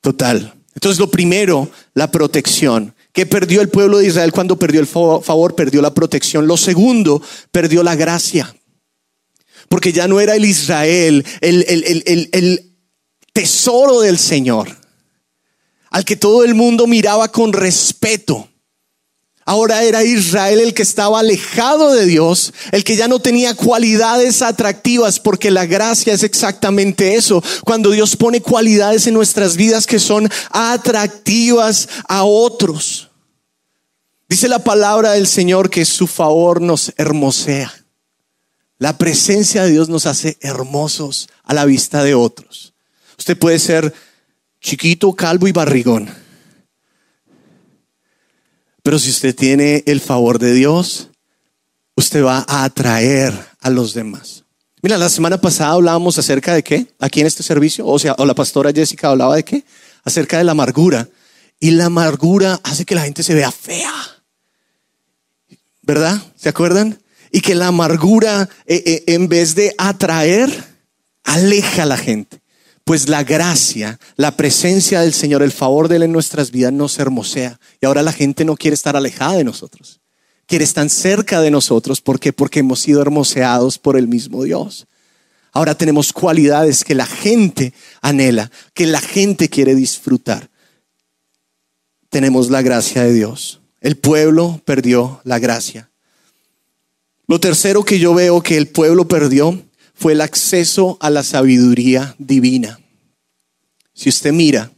[0.00, 2.94] Total, entonces lo primero, la protección.
[3.12, 5.54] ¿Qué perdió el pueblo de Israel cuando perdió el favor?
[5.54, 6.46] Perdió la protección.
[6.46, 8.56] Lo segundo, perdió la gracia.
[9.68, 11.64] Porque ya no era el Israel, el,
[12.32, 12.72] el
[13.34, 14.85] tesoro del Señor,
[15.96, 18.50] al que todo el mundo miraba con respeto.
[19.46, 24.42] Ahora era Israel el que estaba alejado de Dios, el que ya no tenía cualidades
[24.42, 27.42] atractivas, porque la gracia es exactamente eso.
[27.64, 33.08] Cuando Dios pone cualidades en nuestras vidas que son atractivas a otros.
[34.28, 37.72] Dice la palabra del Señor que su favor nos hermosea.
[38.76, 42.74] La presencia de Dios nos hace hermosos a la vista de otros.
[43.16, 43.94] Usted puede ser
[44.66, 46.26] chiquito, calvo y barrigón
[48.86, 51.08] pero si usted tiene el favor de Dios,
[51.96, 54.44] usted va a atraer a los demás.
[54.80, 58.24] Mira, la semana pasada hablábamos acerca de qué, aquí en este servicio, o sea, o
[58.24, 59.64] la pastora Jessica hablaba de qué,
[60.04, 61.08] acerca de la amargura.
[61.58, 63.92] Y la amargura hace que la gente se vea fea.
[65.82, 66.22] ¿Verdad?
[66.36, 66.96] ¿Se acuerdan?
[67.32, 70.48] Y que la amargura, eh, eh, en vez de atraer,
[71.24, 72.40] aleja a la gente.
[72.86, 77.00] Pues la gracia, la presencia del Señor, el favor de Él en nuestras vidas nos
[77.00, 77.58] hermosea.
[77.80, 80.00] Y ahora la gente no quiere estar alejada de nosotros.
[80.46, 82.00] Quiere estar cerca de nosotros.
[82.00, 82.32] ¿Por qué?
[82.32, 84.86] Porque hemos sido hermoseados por el mismo Dios.
[85.50, 90.48] Ahora tenemos cualidades que la gente anhela, que la gente quiere disfrutar.
[92.08, 93.62] Tenemos la gracia de Dios.
[93.80, 95.90] El pueblo perdió la gracia.
[97.26, 99.60] Lo tercero que yo veo que el pueblo perdió
[99.96, 102.78] fue el acceso a la sabiduría divina.
[103.94, 104.70] Si usted mira,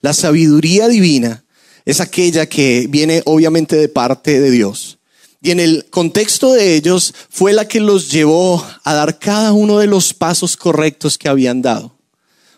[0.00, 1.44] la sabiduría divina
[1.84, 4.98] es aquella que viene obviamente de parte de Dios.
[5.42, 9.78] Y en el contexto de ellos fue la que los llevó a dar cada uno
[9.78, 11.96] de los pasos correctos que habían dado.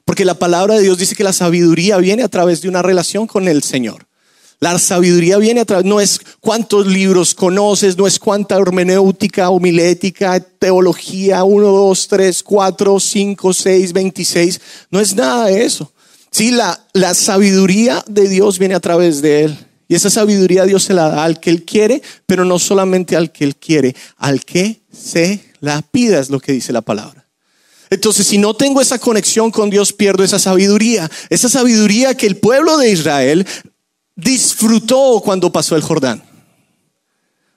[0.04, 3.28] Porque la palabra de Dios dice que la sabiduría viene a través de una relación
[3.28, 4.08] con el Señor.
[4.62, 10.38] La sabiduría viene a través, no es cuántos libros conoces, no es cuánta hermenéutica, homilética,
[10.38, 14.60] teología, 1, 2, 3, 4, 5, 6, 26.
[14.92, 15.92] No es nada de eso.
[16.30, 19.58] Sí, la, la sabiduría de Dios viene a través de Él.
[19.88, 23.32] Y esa sabiduría Dios se la da al que Él quiere, pero no solamente al
[23.32, 27.26] que Él quiere, al que se la pida, es lo que dice la palabra.
[27.90, 31.10] Entonces, si no tengo esa conexión con Dios, pierdo esa sabiduría.
[31.30, 33.44] Esa sabiduría que el pueblo de Israel
[34.16, 36.22] disfrutó cuando pasó el Jordán.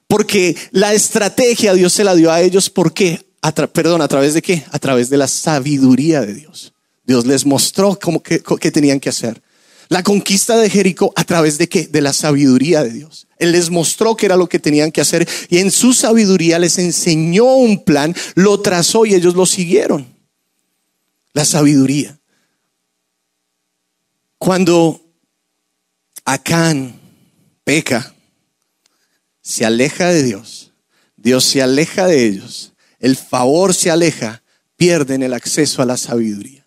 [0.07, 2.69] Porque la estrategia Dios se la dio a ellos.
[2.69, 3.25] ¿Por qué?
[3.73, 4.65] perdón, ¿a través de qué?
[4.71, 6.73] A través de la sabiduría de Dios.
[7.05, 9.41] Dios les mostró cómo que, qué tenían que hacer.
[9.87, 11.85] La conquista de Jericó, ¿a través de qué?
[11.85, 13.27] De la sabiduría de Dios.
[13.37, 16.79] Él les mostró qué era lo que tenían que hacer y en su sabiduría les
[16.79, 20.07] enseñó un plan, lo trazó y ellos lo siguieron.
[21.33, 22.19] La sabiduría.
[24.39, 25.04] Cuando
[26.25, 26.99] Acán
[27.63, 28.13] peca,
[29.41, 30.73] se aleja de Dios,
[31.15, 34.43] Dios se aleja de ellos, el favor se aleja,
[34.75, 36.65] pierden el acceso a la sabiduría.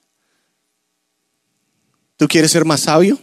[2.17, 3.21] ¿Tú quieres ser más sabio?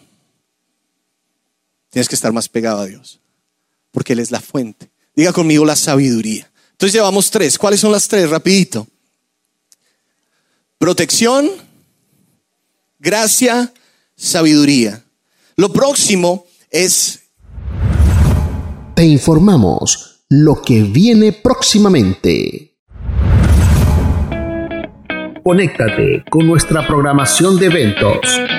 [1.95, 3.21] tienes que estar más pegado a Dios,
[3.89, 4.91] porque Él es la fuente.
[5.15, 6.51] Diga conmigo la sabiduría.
[6.71, 7.57] Entonces llevamos tres.
[7.57, 8.29] ¿Cuáles son las tres?
[8.29, 8.85] Rapidito.
[10.77, 11.49] Protección,
[12.99, 13.73] gracia,
[14.17, 15.04] sabiduría.
[15.57, 17.31] Lo próximo es...
[18.93, 22.75] Te informamos lo que viene próximamente.
[25.45, 28.19] Conéctate con nuestra programación de eventos.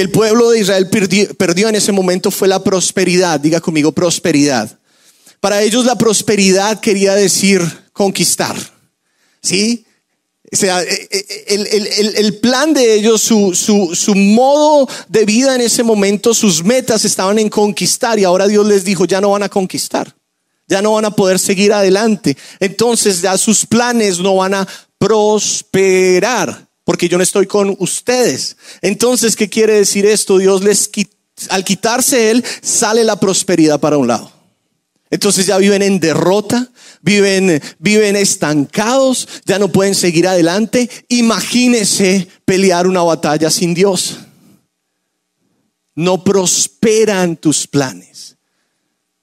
[0.00, 3.38] Que el pueblo de Israel perdió, en ese momento fue la prosperidad.
[3.38, 4.78] Diga conmigo, prosperidad.
[5.40, 7.60] Para ellos la prosperidad quería decir
[7.92, 8.56] conquistar.
[9.42, 9.84] ¿Sí?
[10.50, 15.82] O sea, e, e, el, plan de ellos, su, su, modo de vida en ese
[15.82, 19.50] momento, sus metas estaban en conquistar y ahora Dios les dijo, ya no van a
[19.50, 20.16] conquistar,
[20.66, 22.38] ya no van a poder seguir adelante.
[22.58, 28.56] Entonces ya sus planes no van a prosperar porque yo no estoy con ustedes.
[28.82, 30.38] Entonces, ¿qué quiere decir esto?
[30.38, 30.90] Dios les
[31.48, 34.32] al quitarse él, sale la prosperidad para un lado.
[35.08, 36.68] Entonces ya viven en derrota,
[37.00, 40.90] viven, viven estancados, ya no pueden seguir adelante.
[41.06, 44.16] Imagínese pelear una batalla sin Dios.
[45.94, 48.36] No prosperan tus planes.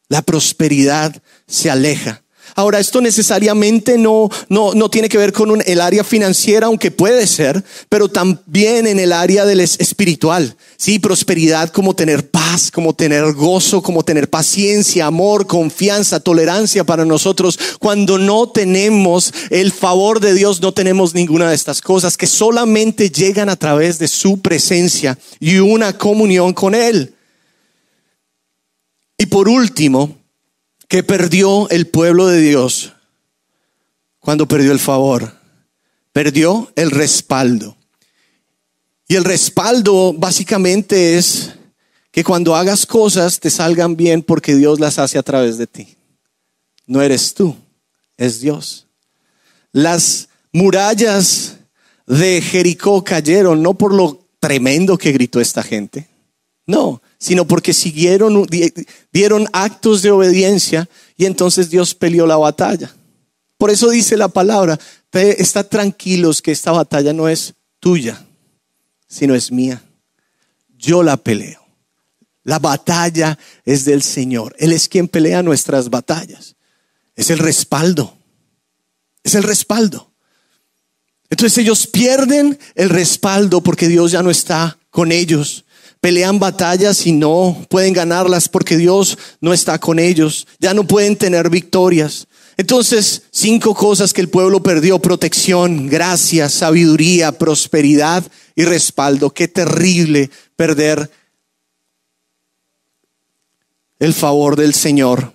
[0.07, 2.23] La prosperidad se aleja.
[2.57, 7.27] Ahora, esto necesariamente no, no, no tiene que ver con el área financiera, aunque puede
[7.27, 10.57] ser, pero también en el área del espiritual.
[10.75, 17.05] Sí, prosperidad como tener paz, como tener gozo, como tener paciencia, amor, confianza, tolerancia para
[17.05, 17.59] nosotros.
[17.77, 23.11] Cuando no tenemos el favor de Dios, no tenemos ninguna de estas cosas que solamente
[23.11, 27.13] llegan a través de su presencia y una comunión con Él.
[29.19, 30.17] Y por último,
[30.87, 32.93] que perdió el pueblo de Dios
[34.19, 35.33] cuando perdió el favor?
[36.13, 37.77] Perdió el respaldo.
[39.07, 41.53] Y el respaldo básicamente es
[42.11, 45.95] que cuando hagas cosas te salgan bien porque Dios las hace a través de ti.
[46.85, 47.55] No eres tú,
[48.17, 48.87] es Dios.
[49.71, 51.57] Las murallas
[52.07, 56.07] de Jericó cayeron no por lo tremendo que gritó esta gente,
[56.65, 58.47] no, sino porque siguieron,
[59.11, 62.93] dieron actos de obediencia y entonces Dios peleó la batalla.
[63.57, 64.79] Por eso dice la palabra,
[65.11, 68.23] está tranquilos que esta batalla no es tuya,
[69.07, 69.81] sino es mía.
[70.77, 71.65] Yo la peleo.
[72.43, 74.55] La batalla es del Señor.
[74.59, 76.55] Él es quien pelea nuestras batallas.
[77.15, 78.15] Es el respaldo.
[79.23, 80.11] Es el respaldo.
[81.29, 85.65] Entonces ellos pierden el respaldo porque Dios ya no está con ellos
[85.99, 91.15] pelean batallas y no pueden ganarlas porque Dios no está con ellos, ya no pueden
[91.15, 92.27] tener victorias.
[92.57, 98.23] Entonces, cinco cosas que el pueblo perdió, protección, gracia, sabiduría, prosperidad
[98.55, 99.31] y respaldo.
[99.31, 101.11] Qué terrible perder
[103.99, 105.33] el favor del Señor.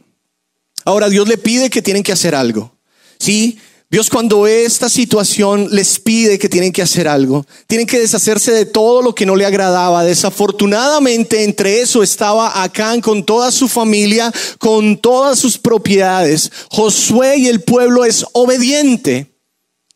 [0.85, 2.75] Ahora Dios le pide que tienen que hacer algo.
[3.19, 3.59] Sí,
[3.93, 7.45] Dios cuando esta situación les pide que tienen que hacer algo.
[7.67, 10.03] Tienen que deshacerse de todo lo que no le agradaba.
[10.03, 16.51] Desafortunadamente entre eso estaba Acán con toda su familia, con todas sus propiedades.
[16.71, 19.31] Josué y el pueblo es obediente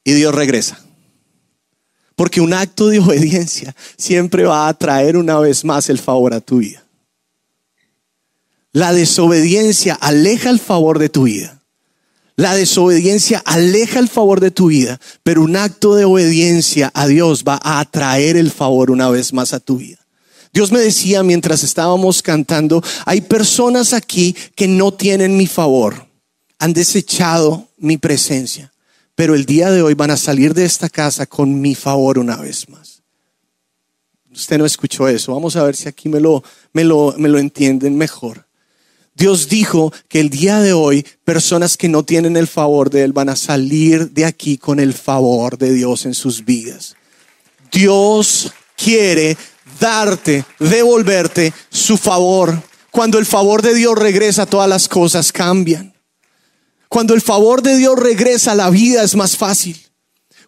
[0.04, 0.78] y Dios regresa.
[2.16, 6.42] Porque un acto de obediencia siempre va a traer una vez más el favor a
[6.42, 6.84] tu vida.
[8.72, 11.62] La desobediencia aleja el favor de tu vida.
[12.36, 17.44] La desobediencia aleja el favor de tu vida, pero un acto de obediencia a Dios
[17.44, 19.98] va a atraer el favor una vez más a tu vida.
[20.52, 26.06] Dios me decía mientras estábamos cantando, hay personas aquí que no tienen mi favor,
[26.58, 28.70] han desechado mi presencia,
[29.14, 32.36] pero el día de hoy van a salir de esta casa con mi favor una
[32.36, 33.02] vez más.
[34.30, 37.38] Usted no escuchó eso, vamos a ver si aquí me lo, me lo, me lo
[37.38, 38.45] entienden mejor.
[39.16, 43.14] Dios dijo que el día de hoy personas que no tienen el favor de Él
[43.14, 46.96] van a salir de aquí con el favor de Dios en sus vidas.
[47.72, 49.38] Dios quiere
[49.80, 52.62] darte, devolverte su favor.
[52.90, 55.94] Cuando el favor de Dios regresa, todas las cosas cambian.
[56.88, 59.85] Cuando el favor de Dios regresa, la vida es más fácil.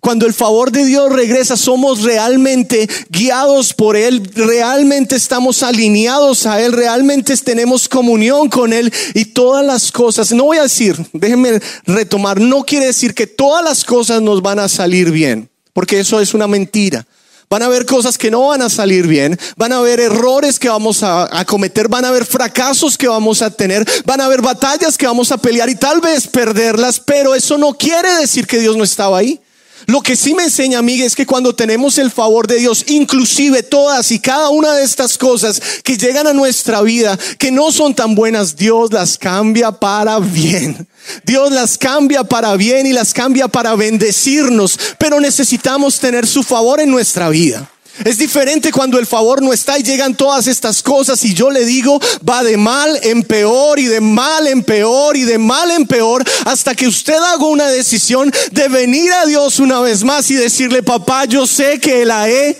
[0.00, 6.60] Cuando el favor de Dios regresa, somos realmente guiados por Él, realmente estamos alineados a
[6.62, 11.60] Él, realmente tenemos comunión con Él y todas las cosas, no voy a decir, déjenme
[11.84, 16.20] retomar, no quiere decir que todas las cosas nos van a salir bien, porque eso
[16.20, 17.06] es una mentira.
[17.50, 20.68] Van a haber cosas que no van a salir bien, van a haber errores que
[20.68, 24.98] vamos a, cometer, van a haber fracasos que vamos a tener, van a haber batallas
[24.98, 28.76] que vamos a pelear y tal vez perderlas, pero eso no quiere decir que Dios
[28.76, 29.40] no estaba ahí.
[29.88, 33.62] Lo que sí me enseña, amiga, es que cuando tenemos el favor de Dios, inclusive
[33.62, 37.94] todas y cada una de estas cosas que llegan a nuestra vida, que no son
[37.94, 40.86] tan buenas, Dios las cambia para bien.
[41.24, 46.80] Dios las cambia para bien y las cambia para bendecirnos, pero necesitamos tener su favor
[46.80, 47.66] en nuestra vida.
[48.04, 51.64] Es diferente cuando el favor no está y llegan todas estas cosas y yo le
[51.64, 55.86] digo, va de mal en peor y de mal en peor y de mal en
[55.86, 60.34] peor hasta que usted haga una decisión de venir a Dios una vez más y
[60.34, 62.56] decirle, papá, yo sé que la he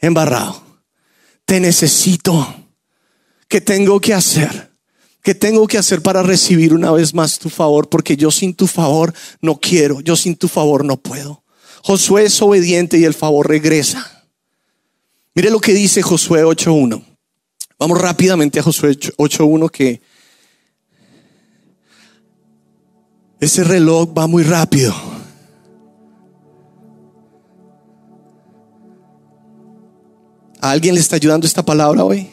[0.00, 0.62] embarrado.
[1.44, 2.54] Te necesito.
[3.48, 4.70] ¿Qué tengo que hacer?
[5.22, 7.88] ¿Qué tengo que hacer para recibir una vez más tu favor?
[7.88, 11.42] Porque yo sin tu favor no quiero, yo sin tu favor no puedo.
[11.82, 14.15] Josué es obediente y el favor regresa.
[15.36, 17.04] Mire lo que dice Josué 8.1.
[17.78, 20.00] Vamos rápidamente a Josué 8.1 que
[23.38, 24.94] ese reloj va muy rápido.
[30.62, 32.30] ¿A alguien le está ayudando esta palabra hoy?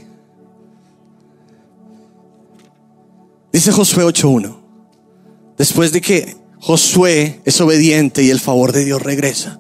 [3.51, 4.55] Dice Josué 8.1.
[5.57, 9.59] Después de que Josué es obediente y el favor de Dios regresa.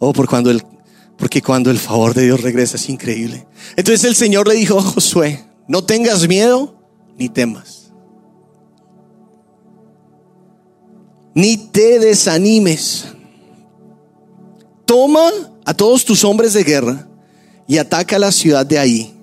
[0.00, 0.73] Oh, por cuando el
[1.18, 3.46] porque cuando el favor de Dios regresa es increíble.
[3.76, 6.74] Entonces el Señor le dijo a Josué, no tengas miedo
[7.16, 7.92] ni temas.
[11.34, 13.06] Ni te desanimes.
[14.84, 15.30] Toma
[15.64, 17.08] a todos tus hombres de guerra
[17.66, 19.14] y ataca la ciudad de ahí.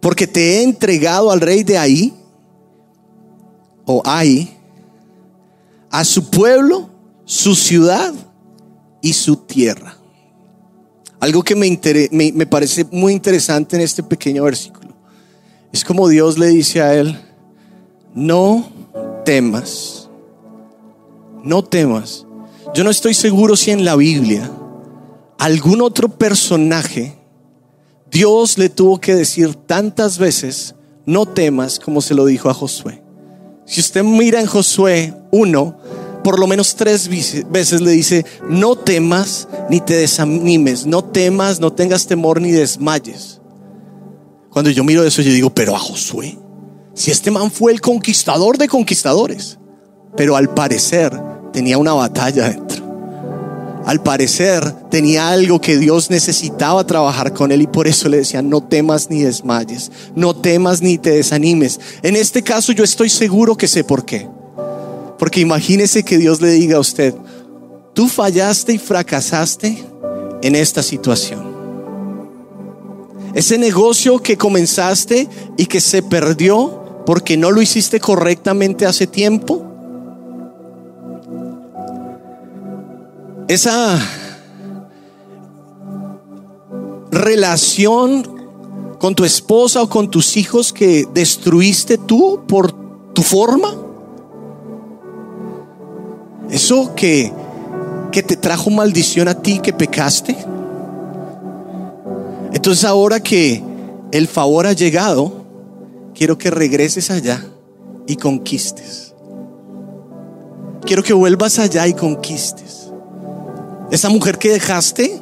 [0.00, 2.14] Porque te he entregado al rey de ahí,
[3.84, 4.56] o ahí,
[5.90, 6.90] a su pueblo,
[7.24, 8.12] su ciudad
[9.00, 9.95] y su tierra.
[11.26, 11.76] Algo que me,
[12.12, 14.94] me, parece muy interesante en este pequeño versículo
[15.72, 17.18] es como Dios le dice a él,
[18.14, 18.70] no
[19.24, 20.08] temas,
[21.42, 22.24] no temas.
[22.76, 24.48] Yo no estoy seguro si en la Biblia
[25.36, 27.18] algún otro personaje
[28.08, 33.02] Dios le tuvo que decir tantas veces, no temas como se lo dijo a Josué.
[33.64, 35.76] Si usted mira en Josué 1,
[36.26, 41.72] por lo menos tres veces le dice, no temas ni te desanimes, no temas, no
[41.72, 43.40] tengas temor ni desmayes.
[44.50, 46.36] Cuando yo miro eso, yo digo, pero a Josué,
[46.94, 49.60] si este man fue el conquistador de conquistadores,
[50.16, 51.16] pero al parecer
[51.52, 52.84] tenía una batalla dentro.
[53.86, 58.42] Al parecer tenía algo que Dios necesitaba trabajar con él y por eso le decía,
[58.42, 61.78] no temas ni desmayes, no temas ni te desanimes.
[62.02, 64.28] En este caso yo estoy seguro que sé por qué.
[65.18, 67.14] Porque imagínese que Dios le diga a usted,
[67.94, 69.84] tú fallaste y fracasaste
[70.42, 71.56] en esta situación.
[73.34, 79.62] Ese negocio que comenzaste y que se perdió porque no lo hiciste correctamente hace tiempo.
[83.48, 84.00] Esa
[87.10, 88.36] relación
[88.98, 92.72] con tu esposa o con tus hijos que destruiste tú por
[93.12, 93.85] tu forma.
[96.50, 97.32] Eso que,
[98.12, 100.36] que te trajo maldición a ti, que pecaste.
[102.52, 103.62] Entonces ahora que
[104.12, 105.44] el favor ha llegado,
[106.14, 107.44] quiero que regreses allá
[108.06, 109.14] y conquistes.
[110.84, 112.90] Quiero que vuelvas allá y conquistes.
[113.90, 115.20] Esa mujer que dejaste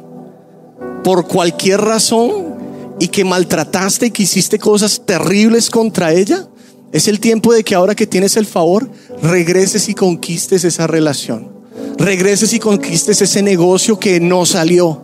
[1.03, 2.55] por cualquier razón
[2.99, 6.47] y que maltrataste y que hiciste cosas terribles contra ella,
[6.95, 8.89] es el tiempo de que ahora que tienes el favor,
[9.21, 11.51] regreses y conquistes esa relación.
[11.97, 15.03] Regreses y conquistes ese negocio que no salió.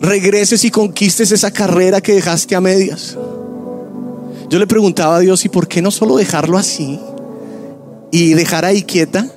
[0.00, 3.18] Regreses y conquistes esa carrera que dejaste a medias.
[4.48, 6.98] Yo le preguntaba a Dios, ¿y por qué no solo dejarlo así
[8.10, 9.30] y dejar ahí quieta,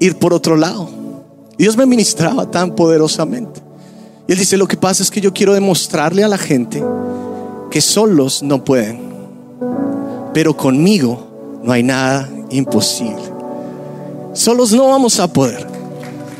[0.00, 0.88] ir por otro lado?
[1.58, 3.60] Dios me ministraba tan poderosamente.
[4.26, 6.82] Y él dice, lo que pasa es que yo quiero demostrarle a la gente
[7.70, 8.98] que solos no pueden,
[10.32, 11.33] pero conmigo
[11.64, 13.22] no hay nada imposible.
[14.34, 15.66] Solos no vamos a poder,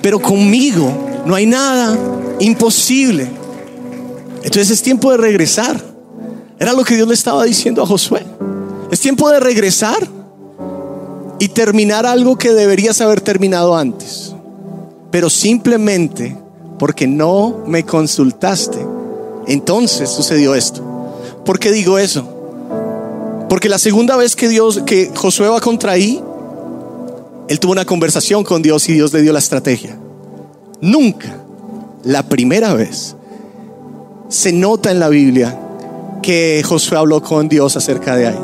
[0.02, 0.92] pero conmigo
[1.24, 1.96] no hay nada
[2.40, 3.28] imposible.
[4.42, 5.80] Entonces es tiempo de regresar.
[6.58, 8.24] Era lo que Dios le estaba diciendo a Josué.
[8.90, 10.06] Es tiempo de regresar
[11.38, 14.34] y terminar algo que deberías haber terminado antes.
[15.10, 16.36] Pero simplemente
[16.78, 18.78] porque no me consultaste.
[19.46, 20.82] Entonces sucedió esto.
[21.44, 22.33] ¿Por qué digo eso?
[23.48, 26.22] Porque la segunda vez que Dios, que Josué va contra ahí,
[27.48, 29.98] él tuvo una conversación con Dios y Dios le dio la estrategia.
[30.80, 31.36] Nunca,
[32.02, 33.16] la primera vez,
[34.28, 35.58] se nota en la Biblia
[36.22, 38.40] que Josué habló con Dios acerca de ahí.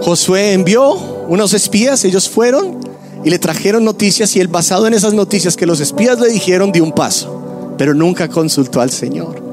[0.00, 0.92] Josué envió
[1.28, 2.78] unos espías, ellos fueron
[3.22, 6.72] y le trajeron noticias y él basado en esas noticias que los espías le dijeron
[6.72, 9.43] dio un paso, pero nunca consultó al Señor.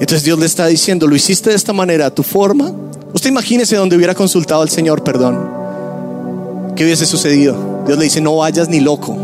[0.00, 2.72] Entonces Dios le está diciendo, lo hiciste de esta manera, tu forma.
[3.12, 5.38] Usted imagínese donde hubiera consultado al Señor, perdón.
[6.74, 7.82] ¿Qué hubiese sucedido?
[7.86, 9.14] Dios le dice, no vayas ni loco,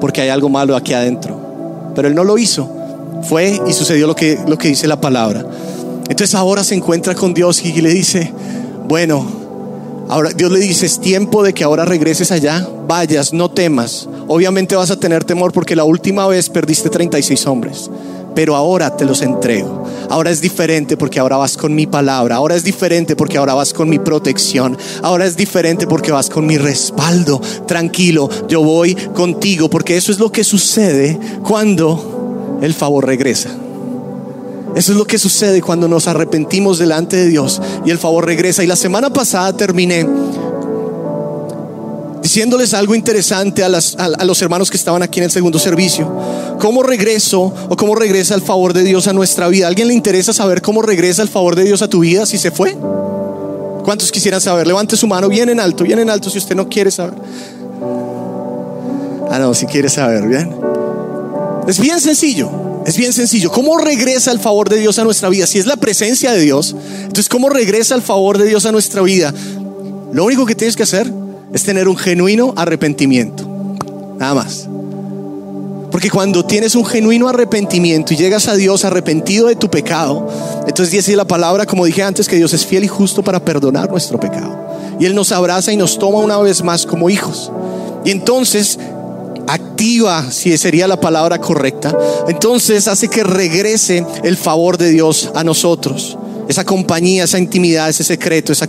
[0.00, 1.38] porque hay algo malo aquí adentro.
[1.94, 2.70] Pero él no lo hizo.
[3.28, 5.44] Fue y sucedió lo que, lo que dice la palabra.
[6.08, 8.32] Entonces ahora se encuentra con Dios y le dice,
[8.88, 9.26] bueno,
[10.08, 14.08] ahora Dios le dice, es tiempo de que ahora regreses allá, vayas, no temas.
[14.28, 17.90] Obviamente vas a tener temor porque la última vez perdiste 36 hombres
[18.34, 19.84] pero ahora te los entrego.
[20.10, 22.36] Ahora es diferente porque ahora vas con mi palabra.
[22.36, 24.76] Ahora es diferente porque ahora vas con mi protección.
[25.02, 27.40] Ahora es diferente porque vas con mi respaldo.
[27.66, 33.50] Tranquilo, yo voy contigo porque eso es lo que sucede cuando el favor regresa.
[34.74, 38.64] Eso es lo que sucede cuando nos arrepentimos delante de Dios y el favor regresa.
[38.64, 40.04] Y la semana pasada terminé
[42.24, 46.10] diciéndoles algo interesante a, los hermanos que estaban aquí en el segundo servicio.
[46.58, 49.68] ¿Cómo regreso o cómo regresa el favor de Dios a nuestra vida?
[49.68, 52.50] alguien le interesa saber cómo regresa el favor de Dios a tu vida si se
[52.50, 52.74] fue?
[53.84, 54.66] ¿Cuántos quisieran saber?
[54.66, 57.12] Levante su mano bien en alto, bien en alto si usted no quiere saber.
[59.30, 60.56] Ah, no, si quiere saber, bien.
[61.68, 62.50] Es bien sencillo.
[62.86, 63.50] Es bien sencillo.
[63.50, 65.46] ¿Cómo regresa el favor de Dios a nuestra vida?
[65.46, 69.02] Si es la presencia de Dios, entonces ¿cómo regresa el favor de Dios a nuestra
[69.02, 69.34] vida?
[70.10, 71.23] Lo único que tienes que hacer
[71.54, 73.48] es tener un genuino arrepentimiento.
[74.18, 74.68] Nada más.
[75.90, 80.26] Porque cuando tienes un genuino arrepentimiento y llegas a Dios arrepentido de tu pecado,
[80.66, 83.88] entonces dice la palabra, como dije antes, que Dios es fiel y justo para perdonar
[83.88, 84.58] nuestro pecado.
[84.98, 87.52] Y Él nos abraza y nos toma una vez más como hijos.
[88.04, 88.76] Y entonces
[89.46, 91.96] activa, si sería la palabra correcta,
[92.26, 96.18] entonces hace que regrese el favor de Dios a nosotros
[96.48, 98.68] esa compañía, esa intimidad, ese secreto, esa,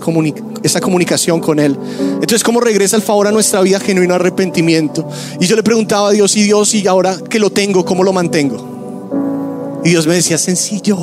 [0.64, 1.78] esa comunicación con Él.
[2.00, 5.08] Entonces, ¿cómo regresa el favor a nuestra vida genuino arrepentimiento?
[5.40, 8.14] Y yo le preguntaba a Dios, y Dios, y ahora que lo tengo, ¿cómo lo
[8.14, 9.82] mantengo?
[9.84, 10.98] Y Dios me decía, sencillo,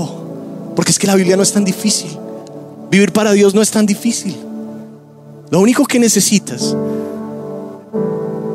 [0.75, 2.11] porque es que la Biblia no es tan difícil.
[2.91, 4.37] Vivir para Dios no es tan difícil.
[5.51, 6.77] Lo único que necesitas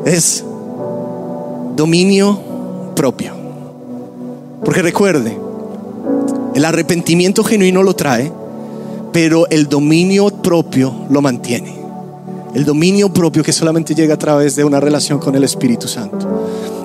[0.04, 0.44] es
[1.76, 2.40] dominio
[2.94, 3.32] propio.
[4.64, 5.38] Porque recuerde,
[6.54, 8.32] el arrepentimiento genuino lo trae,
[9.12, 11.76] pero el dominio propio lo mantiene.
[12.54, 16.26] El dominio propio que solamente llega a través de una relación con el Espíritu Santo.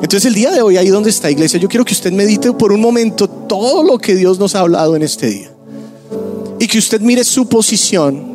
[0.01, 2.71] Entonces el día de hoy, ahí donde está iglesia, yo quiero que usted medite por
[2.71, 5.51] un momento todo lo que Dios nos ha hablado en este día.
[6.59, 8.33] Y que usted mire su posición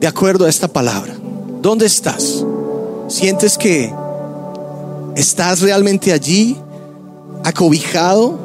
[0.00, 1.14] de acuerdo a esta palabra.
[1.62, 2.44] ¿Dónde estás?
[3.08, 3.92] ¿Sientes que
[5.16, 6.56] estás realmente allí,
[7.44, 8.43] acobijado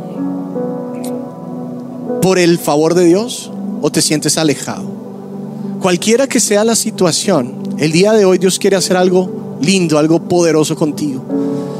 [2.22, 3.51] por el favor de Dios
[3.82, 4.84] o te sientes alejado.
[5.82, 10.20] Cualquiera que sea la situación, el día de hoy Dios quiere hacer algo lindo, algo
[10.20, 11.24] poderoso contigo.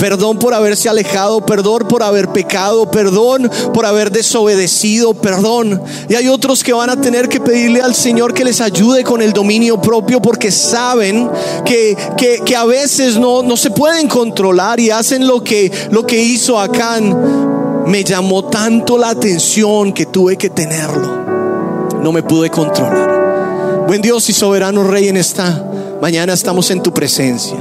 [0.00, 5.82] perdón por haberse alejado, perdón por haber pecado, perdón por haber desobedecido, perdón.
[6.08, 9.20] Y hay otros que van a tener que pedirle al Señor que les ayude con
[9.20, 11.30] el dominio propio porque saben
[11.66, 16.20] que, que, a veces no, no se pueden controlar y hacen lo que, lo que
[16.20, 17.84] hizo Acán.
[17.86, 22.00] Me llamó tanto la atención que tuve que tenerlo.
[22.02, 23.84] No me pude controlar.
[23.86, 25.69] Buen Dios y soberano Rey en esta
[26.00, 27.58] mañana estamos en tu presencia.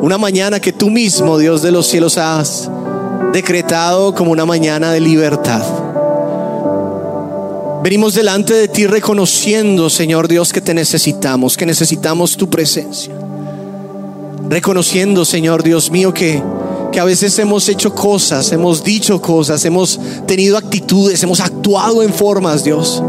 [0.00, 2.70] Una mañana que tú mismo, Dios de los cielos, has
[3.32, 5.62] decretado como una mañana de libertad.
[7.82, 13.14] Venimos delante de ti reconociendo, Señor Dios, que te necesitamos, que necesitamos tu presencia.
[14.48, 16.42] Reconociendo, Señor Dios mío, que,
[16.92, 22.12] que a veces hemos hecho cosas, hemos dicho cosas, hemos tenido actitudes, hemos actuado en
[22.12, 23.02] formas, Dios,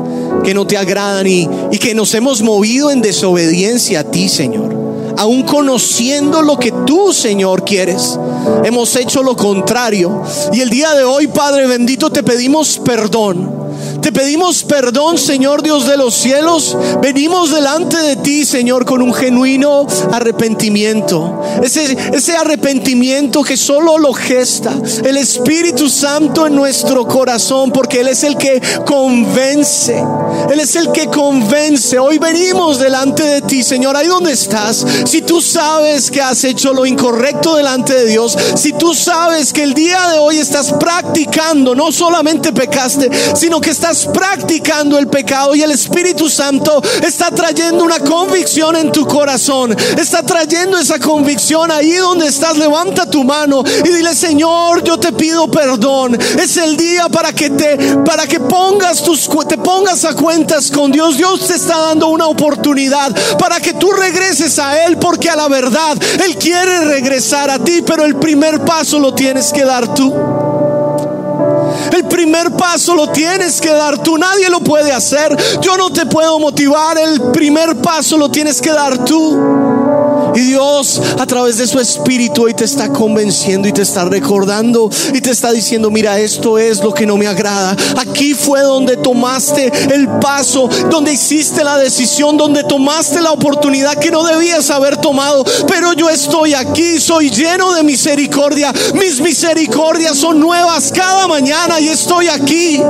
[0.43, 4.79] que no te agradan y, y que nos hemos movido en desobediencia a ti, Señor
[5.19, 8.17] aún conociendo lo que tú, Señor, quieres.
[8.63, 10.23] Hemos hecho lo contrario.
[10.53, 13.58] Y el día de hoy, Padre bendito, te pedimos perdón.
[14.01, 16.77] Te pedimos perdón, Señor Dios de los cielos.
[17.01, 21.41] Venimos delante de ti, Señor, con un genuino arrepentimiento.
[21.63, 24.73] Ese, arrepentimiento que solo lo gesta
[25.03, 30.01] el Espíritu Santo en nuestro corazón, porque Él es el que convence.
[30.49, 31.99] Él es el que convence.
[31.99, 34.85] Hoy venimos delante de ti, Señor, ahí donde estás.
[35.05, 39.63] Si tú sabes que has hecho lo incorrecto delante de Dios, si tú sabes que
[39.63, 45.55] el día de hoy estás practicando, no solamente pecaste, sino que estás practicando el pecado
[45.55, 49.73] y el Espíritu Santo está trayendo una convicción en tu corazón.
[49.97, 52.57] Está trayendo esa convicción ahí donde estás.
[52.57, 56.19] Levanta tu mano y dile, Señor, yo te pido perdón.
[56.37, 60.91] Es el día para que te para que pongas tus te pongas a cuentas con
[60.91, 61.15] Dios.
[61.15, 65.47] Dios te está dando una oportunidad para que tú regreses a él porque a la
[65.47, 70.58] verdad él quiere regresar a ti, pero el primer paso lo tienes que dar tú.
[71.99, 75.35] El primer paso lo tienes que dar tú, nadie lo puede hacer.
[75.59, 79.48] Yo no te puedo motivar, el primer paso lo tienes que dar tú.
[80.35, 84.89] Y Dios a través de su espíritu hoy te está convenciendo y te está recordando
[85.13, 87.75] y te está diciendo, mira, esto es lo que no me agrada.
[87.97, 94.11] Aquí fue donde tomaste el paso, donde hiciste la decisión, donde tomaste la oportunidad que
[94.11, 95.43] no debías haber tomado.
[95.67, 98.73] Pero yo estoy aquí, soy lleno de misericordia.
[98.93, 102.81] Mis misericordias son nuevas cada mañana y estoy aquí.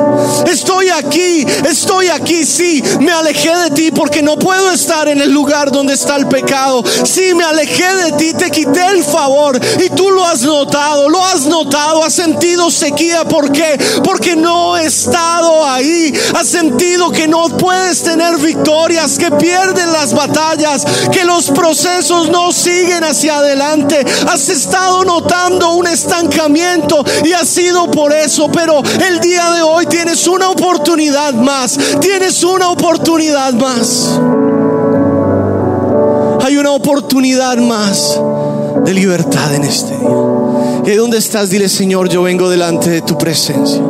[0.45, 2.45] Estoy aquí, estoy aquí.
[2.45, 6.27] Sí, me alejé de ti porque no puedo estar en el lugar donde está el
[6.27, 6.83] pecado.
[7.03, 11.23] Sí, me alejé de ti, te quité el favor y tú lo has notado, lo
[11.25, 13.25] has notado, has sentido sequía.
[13.25, 13.77] ¿Por qué?
[14.03, 16.13] Porque no he estado ahí.
[16.35, 22.51] Has sentido que no puedes tener victorias, que pierden las batallas, que los procesos no
[22.51, 24.05] siguen hacia adelante.
[24.27, 28.49] Has estado notando un estancamiento y ha sido por eso.
[28.51, 31.77] Pero el día de hoy tienes una oportunidad más.
[31.99, 34.38] Tienes una oportunidad más
[36.69, 38.19] una oportunidad más
[38.85, 40.09] de libertad en este día.
[40.85, 43.81] Y ahí donde estás, dile, Señor, yo vengo delante de tu presencia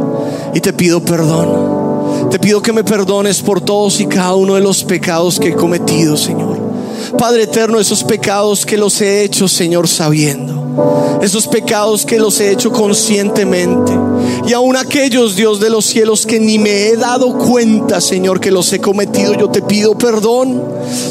[0.54, 2.30] y te pido perdón.
[2.30, 5.56] Te pido que me perdones por todos y cada uno de los pecados que he
[5.56, 6.58] cometido, Señor.
[7.18, 10.60] Padre eterno, esos pecados que los he hecho, Señor, sabiendo
[11.22, 13.92] esos pecados que los he hecho conscientemente.
[14.48, 18.52] Y aún aquellos, Dios de los cielos, que ni me he dado cuenta, Señor, que
[18.52, 20.64] los he cometido, yo te pido perdón.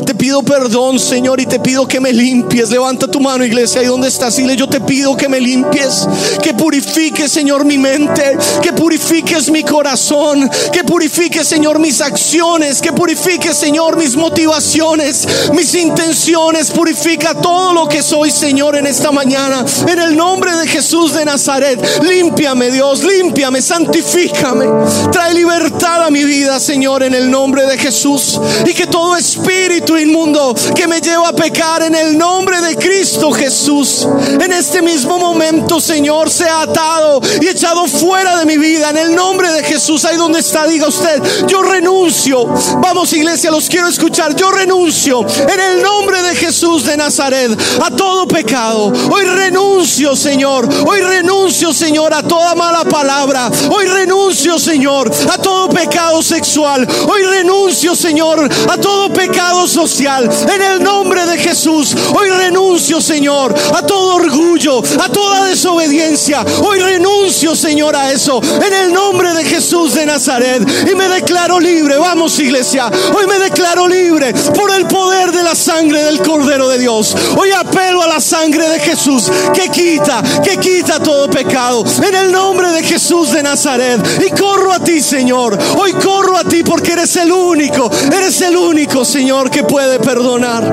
[0.05, 2.71] Te pido perdón, Señor, y te pido que me limpies.
[2.71, 4.37] Levanta tu mano, iglesia, ahí donde estás.
[4.37, 6.07] Dile, yo te pido que me limpies,
[6.43, 12.93] que purifiques, Señor, mi mente, que purifiques mi corazón, que purifiques, Señor, mis acciones, que
[12.93, 16.71] purifiques, Señor, mis motivaciones, mis intenciones.
[16.71, 19.65] Purifica todo lo que soy, Señor, en esta mañana.
[19.87, 24.67] En el nombre de Jesús de Nazaret, límpiame Dios, límpiame, santifícame.
[25.13, 28.41] Trae libertad a mi vida, Señor, en el nombre de Jesús.
[28.67, 33.31] Y que todo espíritu inmundo que me lleva a pecar en el nombre de Cristo
[33.31, 34.09] Jesús,
[34.41, 38.91] en este mismo momento, Señor, sea atado y echado fuera de mi vida.
[38.91, 42.47] En el nombre de Jesús, ahí donde está, diga usted, yo renuncio.
[42.81, 44.35] Vamos, iglesia, los quiero escuchar.
[44.35, 47.51] Yo renuncio en el nombre de Jesús de Nazaret
[47.83, 48.93] a todo pecado.
[49.11, 50.69] Hoy renuncio, Señor.
[50.87, 53.51] Hoy renuncio, Señor, a toda mala palabra.
[53.71, 56.87] Hoy renuncio, Señor, a todo pecado sexual.
[57.09, 63.53] Hoy renuncio, Señor, a todo pecado social En el nombre de Jesús, hoy renuncio, Señor,
[63.75, 66.45] a todo orgullo, a toda desobediencia.
[66.63, 68.41] Hoy renuncio, Señor, a eso.
[68.65, 70.63] En el nombre de Jesús de Nazaret.
[70.89, 71.99] Y me declaro libre.
[71.99, 72.89] Vamos, iglesia.
[73.13, 77.17] Hoy me declaro libre por el poder de la sangre del Cordero de Dios.
[77.37, 81.85] Hoy apelo a la sangre de Jesús que quita, que quita todo pecado.
[82.07, 84.01] En el nombre de Jesús de Nazaret.
[84.25, 85.59] Y corro a ti, Señor.
[85.77, 87.91] Hoy corro a ti porque eres el único.
[88.17, 90.65] Eres el único, Señor, que puede perdonar.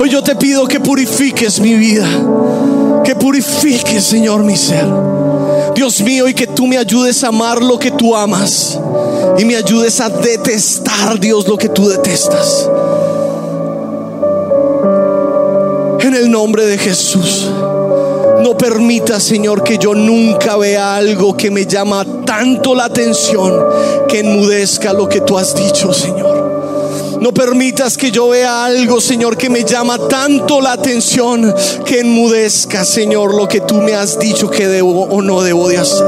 [0.00, 2.08] Hoy yo te pido que purifiques mi vida.
[3.04, 4.86] Que purifiques, Señor, mi ser.
[5.74, 8.78] Dios mío, y que tú me ayudes a amar lo que tú amas.
[9.38, 12.68] Y me ayudes a detestar, Dios, lo que tú detestas.
[16.00, 17.48] En el nombre de Jesús.
[18.42, 23.54] No permita, Señor, que yo nunca vea algo que me llama tanto la atención
[24.08, 26.41] que enmudezca lo que tú has dicho, Señor.
[27.22, 31.54] No permitas que yo vea algo, Señor, que me llama tanto la atención
[31.84, 35.78] que enmudezca, Señor, lo que tú me has dicho que debo o no debo de
[35.78, 36.04] hacer.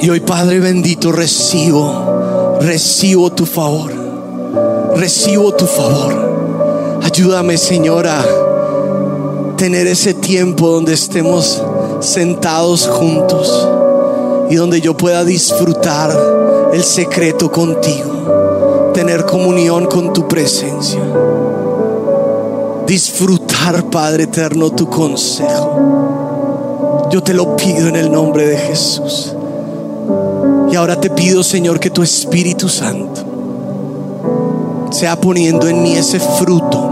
[0.00, 3.92] Y hoy, Padre bendito, recibo, recibo tu favor.
[4.96, 6.98] Recibo tu favor.
[7.02, 8.24] Ayúdame, Señor, a
[9.58, 11.62] tener ese tiempo donde estemos
[12.00, 13.68] sentados juntos
[14.52, 16.10] y donde yo pueda disfrutar
[16.74, 21.00] el secreto contigo, tener comunión con tu presencia,
[22.86, 27.08] disfrutar, Padre eterno, tu consejo.
[27.10, 29.34] Yo te lo pido en el nombre de Jesús.
[30.70, 33.22] Y ahora te pido, Señor, que tu Espíritu Santo
[34.90, 36.90] sea poniendo en mí ese fruto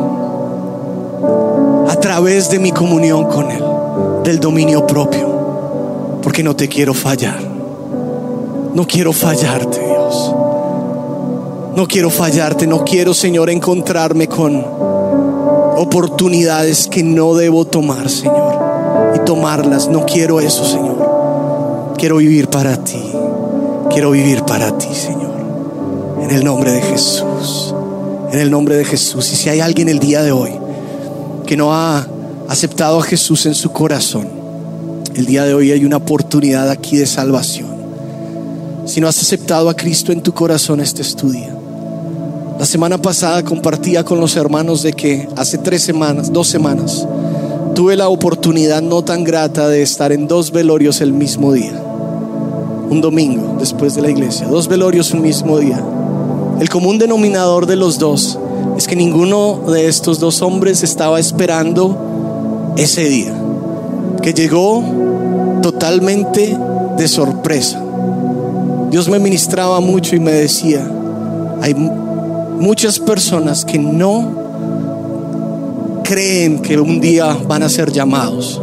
[1.91, 3.63] a través de mi comunión con Él,
[4.25, 5.29] del dominio propio,
[6.23, 7.50] porque no te quiero fallar.
[8.75, 10.35] No quiero fallarte, Dios.
[11.75, 14.65] No quiero fallarte, no quiero, Señor, encontrarme con
[15.77, 18.55] oportunidades que no debo tomar, Señor,
[19.17, 19.89] y tomarlas.
[19.89, 21.95] No quiero eso, Señor.
[21.97, 23.03] Quiero vivir para ti.
[23.91, 25.33] Quiero vivir para ti, Señor.
[26.23, 27.75] En el nombre de Jesús.
[28.33, 29.33] En el nombre de Jesús.
[29.33, 30.53] Y si hay alguien el día de hoy
[31.47, 32.07] que no ha
[32.49, 34.29] aceptado a Jesús en su corazón,
[35.15, 37.70] el día de hoy hay una oportunidad aquí de salvación.
[38.87, 41.55] Si no has aceptado a Cristo en tu corazón, este es tu día.
[42.59, 47.07] La semana pasada compartía con los hermanos de que hace tres semanas, dos semanas,
[47.75, 51.73] tuve la oportunidad no tan grata de estar en dos velorios el mismo día.
[52.91, 55.83] Un domingo después de la iglesia, dos velorios un mismo día.
[56.61, 58.39] El común denominador de los dos
[58.77, 63.33] es que ninguno de estos dos hombres estaba esperando ese día,
[64.23, 64.83] que llegó
[65.63, 66.57] totalmente
[66.99, 67.83] de sorpresa.
[68.91, 70.85] Dios me ministraba mucho y me decía,
[71.63, 74.41] hay muchas personas que no
[76.03, 78.61] creen que un día van a ser llamados.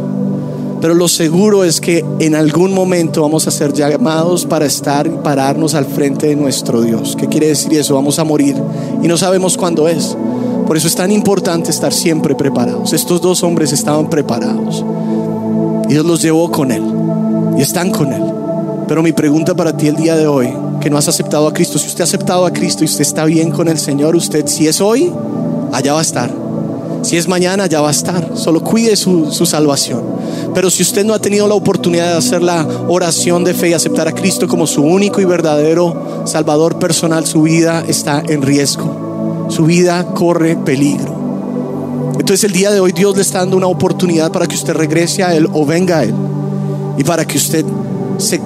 [0.80, 5.10] Pero lo seguro es que en algún momento vamos a ser llamados para estar y
[5.10, 7.16] pararnos al frente de nuestro Dios.
[7.18, 7.94] ¿Qué quiere decir eso?
[7.94, 8.54] Vamos a morir
[9.02, 10.16] y no sabemos cuándo es.
[10.66, 12.92] Por eso es tan importante estar siempre preparados.
[12.92, 14.84] Estos dos hombres estaban preparados.
[15.88, 16.82] Y Dios los llevó con Él
[17.56, 18.27] y están con Él.
[18.88, 21.78] Pero mi pregunta para ti el día de hoy, que no has aceptado a Cristo,
[21.78, 24.66] si usted ha aceptado a Cristo y usted está bien con el Señor, usted si
[24.66, 25.12] es hoy,
[25.72, 26.30] allá va a estar.
[27.02, 28.32] Si es mañana, allá va a estar.
[28.34, 30.02] Solo cuide su, su salvación.
[30.54, 33.72] Pero si usted no ha tenido la oportunidad de hacer la oración de fe y
[33.74, 39.46] aceptar a Cristo como su único y verdadero Salvador personal, su vida está en riesgo.
[39.50, 41.14] Su vida corre peligro.
[42.18, 45.22] Entonces el día de hoy Dios le está dando una oportunidad para que usted regrese
[45.22, 46.14] a Él o venga a Él.
[46.96, 47.64] Y para que usted
[48.18, 48.40] se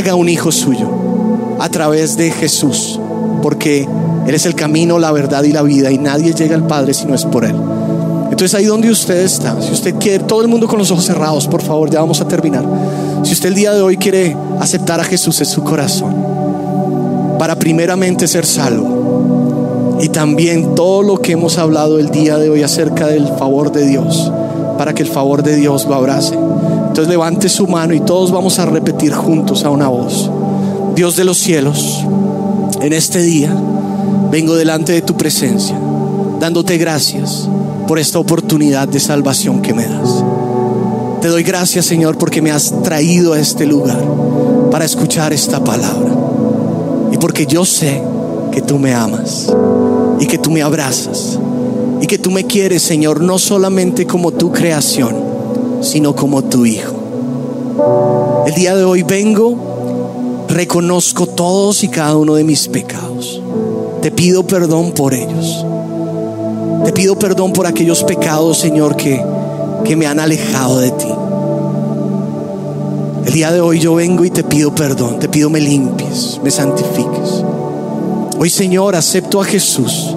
[0.00, 0.88] haga un hijo suyo
[1.58, 2.98] a través de Jesús,
[3.42, 3.86] porque
[4.26, 7.06] Él es el camino, la verdad y la vida, y nadie llega al Padre si
[7.06, 7.54] no es por Él.
[8.30, 11.46] Entonces ahí donde usted está, si usted quiere, todo el mundo con los ojos cerrados,
[11.46, 12.64] por favor, ya vamos a terminar.
[13.22, 16.14] Si usted el día de hoy quiere aceptar a Jesús en su corazón,
[17.38, 22.62] para primeramente ser salvo, y también todo lo que hemos hablado el día de hoy
[22.62, 24.32] acerca del favor de Dios,
[24.78, 26.38] para que el favor de Dios lo abrace.
[26.90, 30.28] Entonces levante su mano y todos vamos a repetir juntos a una voz.
[30.96, 32.04] Dios de los cielos,
[32.80, 33.54] en este día
[34.32, 35.78] vengo delante de tu presencia,
[36.40, 37.48] dándote gracias
[37.86, 40.24] por esta oportunidad de salvación que me das.
[41.20, 44.02] Te doy gracias, Señor, porque me has traído a este lugar
[44.72, 46.12] para escuchar esta palabra.
[47.12, 48.02] Y porque yo sé
[48.50, 49.46] que tú me amas
[50.18, 51.38] y que tú me abrazas
[52.00, 55.29] y que tú me quieres, Señor, no solamente como tu creación,
[55.80, 56.94] sino como tu Hijo.
[58.46, 63.40] El día de hoy vengo reconozco todos y cada uno de mis pecados.
[64.02, 65.64] Te pido perdón por ellos.
[66.84, 69.22] Te pido perdón por aquellos pecados, Señor, que,
[69.84, 71.08] que me han alejado de ti.
[73.26, 76.50] El día de hoy yo vengo y te pido perdón, te pido me limpies, me
[76.50, 77.44] santifiques.
[78.38, 80.16] Hoy, Señor, acepto a Jesús